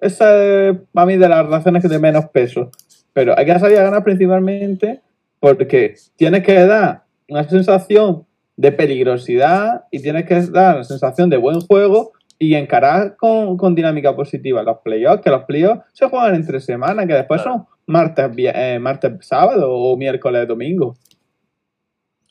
[0.00, 2.70] Esa es para mí de las razones que de menos peso.
[3.14, 5.00] Pero hay que salir a ganar principalmente
[5.40, 8.24] porque tienes que dar una sensación
[8.62, 13.74] de peligrosidad y tienes que dar una sensación de buen juego y encarar con, con
[13.74, 17.56] dinámica positiva los playoffs, que los playoffs se juegan entre semanas, que después Claro.
[17.58, 20.94] son martes, vi- eh, martes, sábado o miércoles, domingo.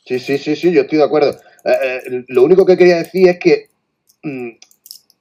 [0.05, 1.31] Sí, sí, sí, sí, yo estoy de acuerdo.
[1.65, 1.71] Eh,
[2.07, 3.67] eh, lo único que quería decir es que
[4.23, 4.49] mm,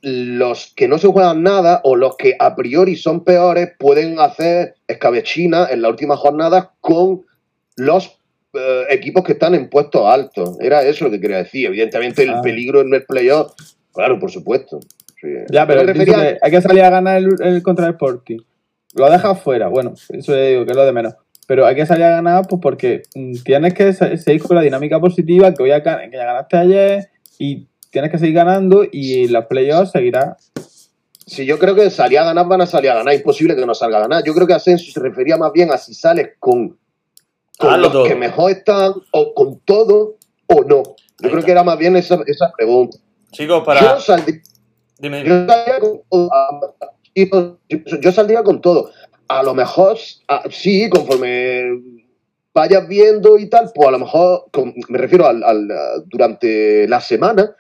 [0.03, 4.77] los que no se juegan nada o los que a priori son peores pueden hacer
[4.87, 7.23] escabechina en la última jornada con
[7.77, 8.20] los
[8.55, 10.57] eh, equipos que están en puestos altos.
[10.61, 11.67] Era eso lo que quería decir.
[11.67, 12.43] Evidentemente el Ah.
[12.43, 13.53] peligro en el playoff,
[13.93, 14.81] claro, por supuesto.
[15.21, 15.29] Sí.
[15.51, 18.39] Ya, pero refería- que hay que salir a ganar el, el contra el Sporting.
[18.95, 21.15] Lo dejas fuera, bueno, eso ya digo que es lo de menos.
[21.47, 24.63] Pero hay que salir a ganar pues porque mm, tienes que se- seguir con la
[24.63, 29.29] dinámica positiva que, hoy ga- que ya ganaste ayer y tienes que seguir ganando y
[29.29, 30.37] los playoffs seguirá.
[31.27, 33.75] Si yo creo que salir a ganar van a salir a ganar, imposible que no
[33.75, 34.25] salga a ganar.
[34.25, 36.77] Yo creo que Asensio se refería más bien a si sales con,
[37.61, 38.05] con los todo.
[38.05, 40.83] que mejor están o con todo o no.
[41.21, 42.99] Yo creo que era más bien esa, esa pregunta.
[43.33, 43.81] Chicos, para.
[43.81, 44.41] Yo, saldría,
[44.99, 45.29] Dime, dime.
[45.29, 46.31] yo saldría con todo.
[46.33, 46.61] a-
[47.15, 47.59] yo-
[48.01, 48.91] yo saldría con todo.
[49.29, 49.97] A lo mejor,
[50.29, 51.65] a- sí, conforme
[52.53, 56.89] vayas viendo y tal, pues a lo mejor, con- me refiero al, al, a- durante
[56.89, 57.55] la semana,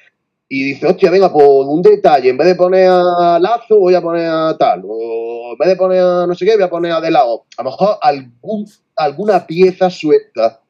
[0.48, 4.00] y dice, hostia, venga, por un detalle, en vez de poner a Lazo, voy a
[4.02, 6.90] poner a tal, o en vez de poner a no sé qué, voy a poner
[6.90, 7.44] a De Lao.
[7.56, 8.66] A lo mejor algún,
[9.00, 10.60] alguna pieza suelta,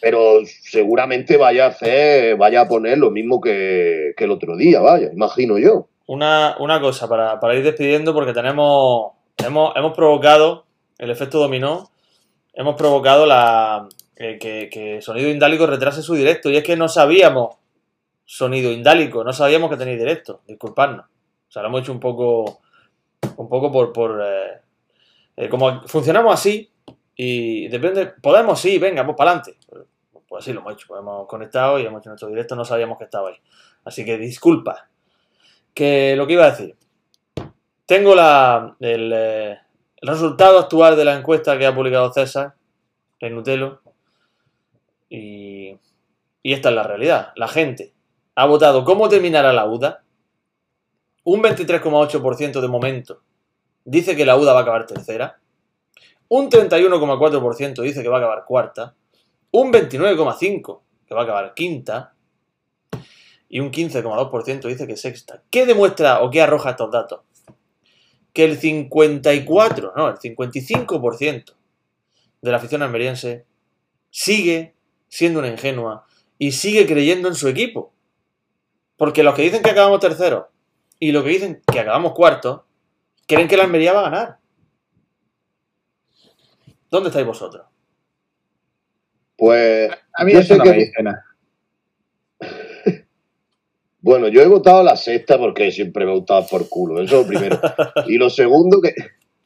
[0.00, 5.10] pero seguramente vaya a hacer, vaya a poner lo mismo que, el otro día, vaya,
[5.12, 5.88] imagino yo.
[6.06, 9.12] Una, una cosa para, para ir despidiendo, porque tenemos.
[9.38, 10.66] Hemos, hemos provocado
[10.98, 11.90] el efecto dominó.
[12.52, 13.88] Hemos provocado la.
[14.14, 16.50] que, que Sonido Indálico retrase su directo.
[16.50, 17.56] Y es que no sabíamos
[18.26, 20.40] Sonido Indálico, no sabíamos que tenéis directo.
[20.46, 21.06] Disculpadnos.
[21.48, 22.60] O sea, lo hemos hecho un poco.
[23.36, 23.92] Un poco por.
[23.92, 24.60] por eh,
[25.36, 26.70] eh, como funcionamos así.
[27.16, 28.06] Y depende.
[28.06, 29.58] Podemos, sí, venga, vamos para adelante.
[30.28, 30.96] Pues sí, lo hemos hecho.
[30.96, 33.36] Hemos conectado y hemos hecho nuestro directo, no sabíamos que estaba ahí.
[33.84, 34.88] Así que disculpa.
[35.72, 36.76] Que lo que iba a decir.
[37.86, 39.58] Tengo la, el, eh,
[40.00, 42.54] resultado actual de la encuesta que ha publicado César
[43.20, 43.80] en Nutelo.
[45.08, 45.76] Y,
[46.42, 47.32] y esta es la realidad.
[47.36, 47.92] La gente
[48.34, 50.02] ha votado cómo terminará la UDA.
[51.24, 53.22] Un 23,8% de momento
[53.84, 55.38] dice que la UDA va a acabar tercera.
[56.36, 58.96] Un 31,4% dice que va a acabar cuarta.
[59.52, 62.16] Un 29,5% que va a acabar quinta.
[63.48, 65.44] Y un 15,2% dice que sexta.
[65.48, 67.20] ¿Qué demuestra o qué arroja estos datos?
[68.32, 71.54] Que el 54, no, el 55%
[72.42, 73.46] de la afición almeriense
[74.10, 74.74] sigue
[75.06, 76.04] siendo una ingenua
[76.36, 77.92] y sigue creyendo en su equipo.
[78.96, 80.50] Porque los que dicen que acabamos tercero
[80.98, 82.66] y los que dicen que acabamos cuarto,
[83.28, 84.43] creen que la Almería va a ganar.
[86.94, 87.64] ¿Dónde estáis vosotros?
[89.36, 91.24] Pues A mí yo eso sé no que- me dice nada.
[94.00, 97.22] Bueno, yo he votado la sexta porque siempre me ha gustado por culo, eso es
[97.22, 97.58] lo primero.
[98.06, 98.94] Y lo segundo que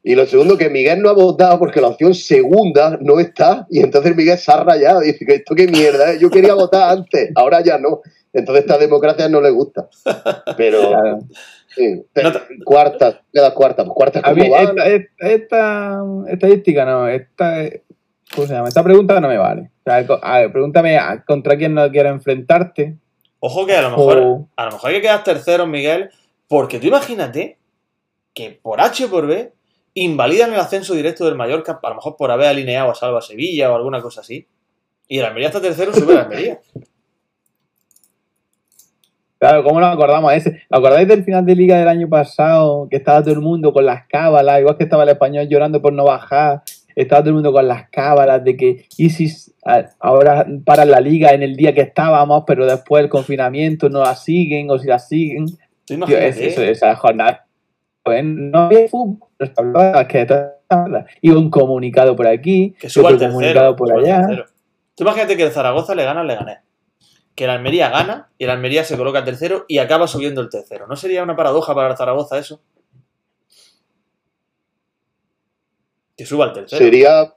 [0.03, 3.81] y lo segundo que Miguel no ha votado porque la opción segunda no está y
[3.81, 6.19] entonces Miguel se ha rayado y dice que esto qué mierda, ¿eh?
[6.21, 8.01] yo quería votar antes, ahora ya no.
[8.33, 9.89] Entonces esta democracia no le gusta.
[10.57, 11.19] Pero Claro.
[11.79, 12.33] Sí, No
[12.65, 14.63] cuarta, queda cuarta, pues cuarta A mí como va.
[14.63, 16.03] esta, esta, esta
[16.33, 17.65] estadística no, esta,
[18.35, 18.69] ¿cómo se llama?
[18.69, 19.71] Esta pregunta no me vale.
[19.81, 22.97] O sea, co- a ver, pregúntame contra quién no quieres enfrentarte.
[23.41, 26.11] Ojo que a lo mejor, O- a lo mejor hay que quedar tercero, Miguel,
[26.49, 27.59] porque tú imagínate
[28.35, 29.53] que por H o por B
[29.95, 33.71] invalidan el ascenso directo del Mallorca, a lo mejor por haber alineado a Salva Sevilla
[33.73, 34.47] o alguna cosa así.
[35.09, 36.61] Y el Almería está tercero, sube el Almería.
[39.39, 40.33] Claro, ¿cómo nos acordamos?
[40.33, 42.89] Ese, ¿Os acordáis del final de liga del año pasado?
[42.91, 45.93] Que estaba todo el mundo con las cábalas, igual que estaba el español llorando por
[45.93, 46.63] no bajar.
[46.97, 49.55] Estaba todo el mundo con las cábalas de que Isis
[50.01, 54.17] ahora para la liga en el día que estábamos, pero después el confinamiento no la
[54.17, 55.47] siguen o si la siguen.
[56.07, 57.47] Tío, es- eso- esa jornada.
[58.03, 59.29] Pues no había fútbol,
[60.09, 60.27] que.
[61.23, 63.33] Iba un comunicado por aquí, que suba otro el tercero.
[63.39, 64.45] comunicado por allá.
[64.97, 66.59] Tú imagínate que el Zaragoza le gana al Leganés.
[67.39, 70.89] Que el Almería gana y el Almería se coloca tercero y acaba subiendo el tercero.
[70.89, 72.61] ¿No sería una paradoja para el Zaragoza eso?
[76.17, 76.83] Que suba el tercero.
[76.85, 77.33] Sería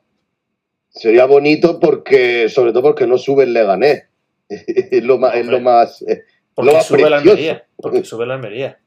[0.89, 4.05] sería bonito porque sobre todo porque no sube el Leganés.
[4.49, 6.23] es lo más es lo más eh,
[6.55, 7.17] Porque lo más sube la.
[7.17, 7.67] Almería.
[7.75, 8.79] Porque sube la Almería.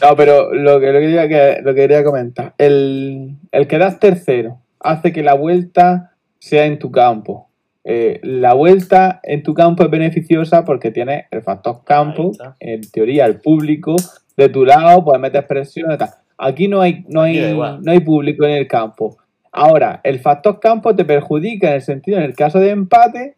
[0.00, 3.76] No, pero lo que, lo que, quería, que- lo que quería comentar, el, el que
[3.76, 7.49] das tercero hace que la vuelta sea en tu campo.
[7.92, 12.30] Eh, la vuelta en tu campo es beneficiosa porque tienes el factor campo,
[12.60, 13.96] en teoría el público
[14.36, 16.10] de tu lado, puedes meter presión tal.
[16.38, 19.16] Aquí no hay, no hay, no hay público en el campo.
[19.50, 23.34] Ahora, el factor campo te perjudica en el sentido, en el caso de empate,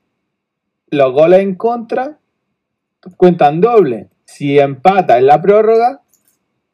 [0.89, 2.19] los goles en contra
[3.17, 4.11] cuentan doble.
[4.27, 6.03] Si empata en la prórroga,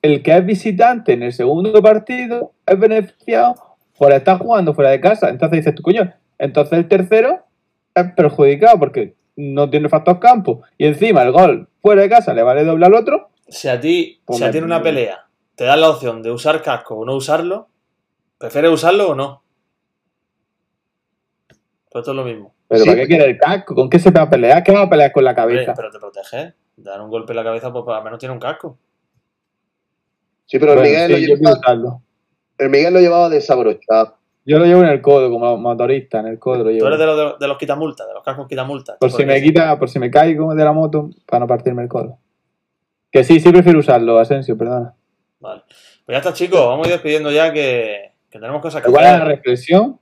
[0.03, 3.55] el que es visitante en el segundo partido es beneficiado
[3.97, 5.29] por estar jugando fuera de casa.
[5.29, 7.45] Entonces dices tú, coño, entonces el tercero
[8.01, 10.63] es perjudicado porque no tiene factor campo.
[10.77, 13.31] Y encima el gol fuera de casa le vale doble al otro.
[13.49, 16.31] Si a ti, Pues si a ti en una pelea te dan la opción de
[16.31, 17.69] usar casco o no usarlo,
[18.39, 19.43] ¿prefieres usarlo o no?
[21.91, 22.55] Pues esto es lo mismo.
[22.69, 22.91] Pero Sí.
[22.91, 23.75] ¿para qué quiere el casco?
[23.75, 24.63] ¿Con qué se va a pelear?
[24.63, 25.75] ¿Qué va a pelear con la Hombre, cabeza?
[25.75, 26.55] pero te protege.
[26.77, 28.79] Dar un golpe en la cabeza, pues al menos tiene un casco.
[30.47, 32.01] Sí, pero el, Miguel sí, lo llevaba,
[32.59, 34.18] el Miguel lo llevaba desabrochado.
[34.49, 37.05] Yo lo llevo en el codo, como motorista, en el codo lo Tú eres de
[37.05, 38.97] los, de, los quitamultas, de los cascos quitamultas.
[38.99, 41.89] Por si me quita, por si me caigo de la moto, para no partirme el
[41.91, 42.19] codo.
[43.13, 44.95] Que sí, sí prefiero usarlo, Asensio, perdona.
[45.39, 45.65] Vale.
[45.69, 46.61] Pues ya está, chicos.
[46.61, 50.01] Vamos a ir despidiendo ya que, que tenemos cosas que ¿Cuál es la reflexión?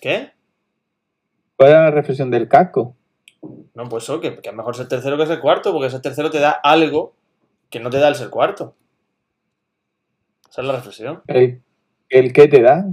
[0.00, 0.30] ¿Qué?
[1.56, 2.96] ¿Cuál es la reflexión del casco?
[3.74, 6.30] No, pues eso, que, que es mejor ser tercero que ser cuarto, porque ser tercero
[6.30, 7.12] te da algo
[7.68, 8.76] que no te da el ser cuarto.
[10.48, 11.22] Esa es la reflexión.
[11.26, 11.60] ¿El,
[12.08, 12.86] el qué te da?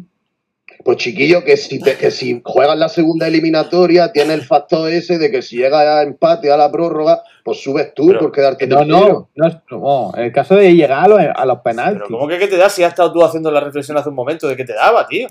[0.83, 5.17] Pues chiquillo, que si, te- que si juegas la segunda eliminatoria, tiene el factor ese
[5.17, 8.67] de que si llega a empate a la prórroga, pues subes tú Pero- por quedarte
[8.67, 9.29] No, tercero.
[9.35, 12.03] no, no, no, en el caso de llegar a los, a los penaltis.
[12.07, 14.15] Pero ¿cómo que qué te da si has estado tú haciendo la reflexión hace un
[14.15, 15.27] momento de que te daba, tío?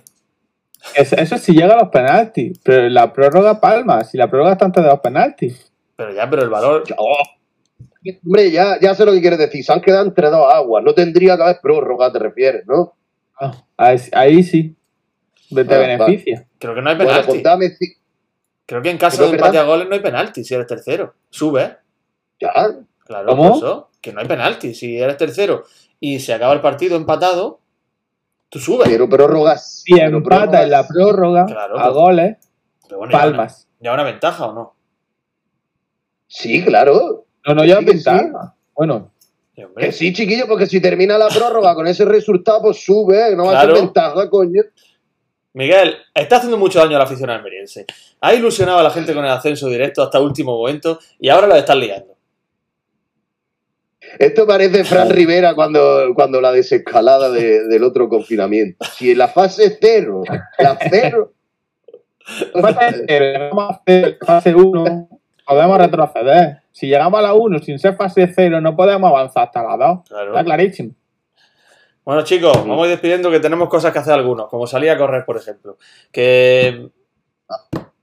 [0.94, 4.66] Es- eso sí llega a los penaltis, pero la prórroga palma, si la prórroga está
[4.66, 5.72] antes de los penaltis.
[5.96, 6.84] Pero ya, pero el valor...
[6.98, 7.16] Oh.
[8.24, 9.64] Hombre, ya, ya sé lo que quieres decir.
[9.64, 10.84] Se han quedado entre dos aguas.
[10.84, 12.94] No tendría que haber prórroga, te refieres, ¿no?
[13.40, 14.76] Ah, ahí, ahí sí,
[15.54, 16.46] te, Ah, beneficia.
[16.58, 17.42] Creo que no hay penalti.
[17.42, 17.78] pues
[18.66, 21.14] Creo que en caso de empate a goles no hay penalti si eres tercero.
[21.30, 21.76] Sube.
[22.40, 22.52] Ya.
[23.04, 23.48] Claro, ¿Cómo?
[23.50, 24.74] por eso, que no hay penalti.
[24.74, 25.64] Si eres tercero
[26.00, 27.60] y se acaba el partido empatado,
[28.48, 28.88] Tú subes.
[28.88, 29.82] Pero prórrogas.
[29.84, 32.36] Si pero empata en la prórroga Claro, a pero- goles,
[32.86, 33.66] Pero bueno, ¿ya palmas.
[33.80, 34.76] una, ¿Ya una ventaja o no?
[36.28, 37.24] Sí, claro.
[37.46, 38.54] No, no, ya sí, ventaja.
[38.74, 39.10] Bueno,
[39.56, 39.62] Sí.
[39.74, 43.50] Que sí, chiquillo, porque si termina la prórroga con ese resultado, pues sube, no va
[43.50, 43.74] a Claro.
[43.74, 44.62] ser ventaja, coño.
[45.56, 47.86] Miguel, está haciendo mucho daño a la afición almeriense.
[48.20, 51.54] Ha ilusionado a la gente con el ascenso directo hasta último momento y ahora lo
[51.56, 52.14] están liando.
[54.18, 58.84] Esto parece Fran Rivera cuando, cuando la desescalada de- del otro confinamiento.
[58.96, 60.24] Si en la fase cero,
[60.58, 61.32] la cero.
[62.60, 65.08] fase cero, llegamos a hacer fase 1,
[65.46, 66.58] podemos retroceder.
[66.70, 69.98] Si llegamos a la 1 sin ser fase 0, no podemos avanzar hasta la 2.
[70.08, 70.30] Claro.
[70.32, 70.90] Está clarísimo.
[72.06, 74.96] Bueno, chicos, vamos a ir despidiendo que tenemos cosas que hacer algunos, como salir a
[74.96, 75.76] correr, por ejemplo.
[76.12, 76.88] Que,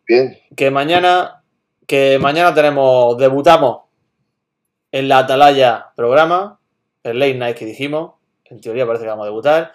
[0.06, 0.38] Bien.
[0.58, 1.40] que mañana
[1.88, 3.84] que mañana tenemos debutamos
[4.92, 6.60] en la Atalaya programa,
[7.04, 8.16] el late night que dijimos.
[8.46, 9.72] En teoría parece que vamos a debutar.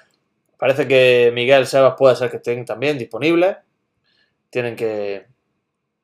[0.58, 3.56] Parece que Miguel Sebas puede ser que estén también disponibles.
[4.50, 5.26] Tienen que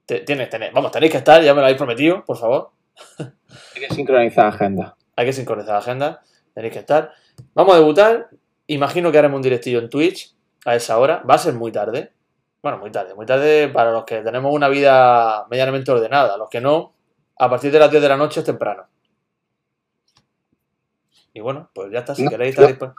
[0.06, 2.70] te- tienen, tener- vamos, tenéis que estar, ya me lo habéis prometido, por favor.
[3.18, 4.96] Hay que sincronizar agenda.
[5.16, 6.22] Hay que sincronizar la agenda,
[6.54, 7.12] tenéis que estar.
[7.54, 8.30] Vamos a debutar.
[8.66, 11.22] Imagino que haremos un directillo en Twitch a esa hora.
[11.28, 12.12] Va a ser muy tarde.
[12.62, 13.14] Bueno, muy tarde.
[13.14, 16.36] Muy tarde para los que tenemos una vida medianamente ordenada.
[16.36, 16.94] Los que no,
[17.38, 18.86] a partir de las 10 de la noche es temprano.
[21.32, 22.14] Y bueno, pues ya está.
[22.14, 22.94] Si No, queréis estar no.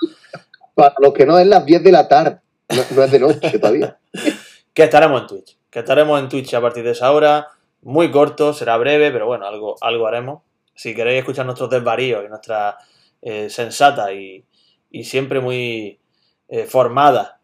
[0.75, 3.59] Para los que no es las 10 de la tarde, no, no es de noche
[3.59, 3.97] todavía.
[4.73, 5.57] Que estaremos en Twitch.
[5.69, 7.47] Que estaremos en Twitch a partir de esa hora.
[7.81, 10.41] Muy corto, será breve, pero bueno, algo, algo haremos.
[10.75, 12.77] Si queréis escuchar nuestros desvaríos y nuestra
[13.25, 14.45] eh, sensata y,
[14.89, 15.99] y siempre muy
[16.47, 17.41] eh, formada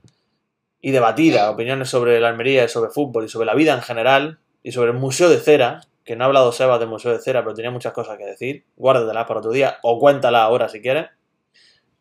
[0.80, 4.40] y debatida opiniones sobre la Almería y sobre fútbol y sobre la vida en general
[4.64, 7.44] y sobre el Museo de Cera, que no ha hablado Sebas del Museo de Cera,
[7.44, 8.64] pero tenía muchas cosas que decir.
[8.78, 11.08] Guárdatelas para otro día o cuéntala ahora si quieres.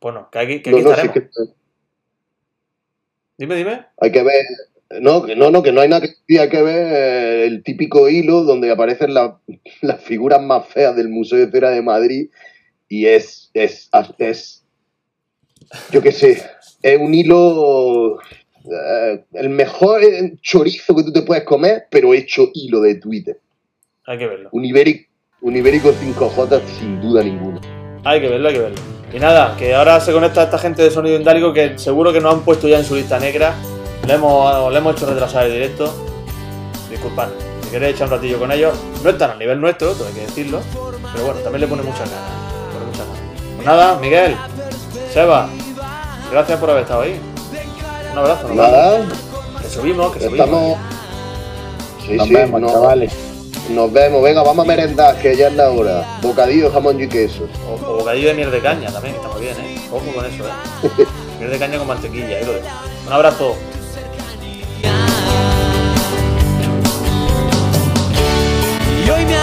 [0.00, 1.14] Bueno, que aquí, que aquí no, sí estaremos.
[1.14, 1.28] que
[3.38, 3.86] Dime, dime.
[3.98, 4.44] hay que ver.
[5.00, 7.62] No, que no, no, que no hay nada que decir, hay que ver eh, el
[7.62, 9.38] típico hilo donde aparecen la-
[9.82, 12.28] las figuras más feas del Museo de Cera de Madrid
[12.90, 13.88] y es, es,
[14.18, 14.64] es
[15.92, 16.42] yo qué sé,
[16.82, 18.18] es un hilo,
[18.64, 23.38] eh, el mejor eh, chorizo que tú te puedes comer, pero hecho hilo de Twitter.
[24.06, 24.48] Hay que verlo.
[24.52, 25.08] Un ibérico,
[25.42, 27.60] un ibérico 5J sin duda ninguna.
[28.04, 28.80] Hay que verlo, hay que verlo.
[29.14, 32.34] Y nada, que ahora se conecta esta gente de Sonido Indálico que seguro que nos
[32.34, 33.54] han puesto ya en su lista negra.
[34.04, 35.94] Le hemos, le hemos hecho retrasar el directo.
[36.90, 37.28] Disculpad,
[37.62, 40.20] si queréis echar un ratillo con ellos, no están al nivel nuestro, todo hay que
[40.22, 40.60] decirlo.
[41.12, 42.39] Pero bueno, también le pone muchas ganas.
[43.64, 44.36] Nada, Miguel,
[45.12, 45.48] Seba,
[46.30, 47.20] gracias por haber estado ahí.
[48.12, 48.48] Un abrazo.
[48.48, 48.54] ¿no?
[48.54, 49.06] Nada.
[49.60, 50.78] Que subimos, que subimos.
[52.08, 53.12] Nos vemos, chavales.
[53.68, 56.18] Nos vemos, venga, vamos a merendar, que ya es la hora.
[56.22, 57.46] Bocadillo, jamón y queso.
[57.68, 59.80] O, bocadillo de miel de caña también, que está muy bien, ¿eh?
[59.92, 61.06] Ojo con eso, ¿eh?
[61.38, 62.66] miel de caña con mantequilla, ahí lo dejo.
[63.06, 63.56] Un abrazo.
[69.06, 69.36] Y hoy me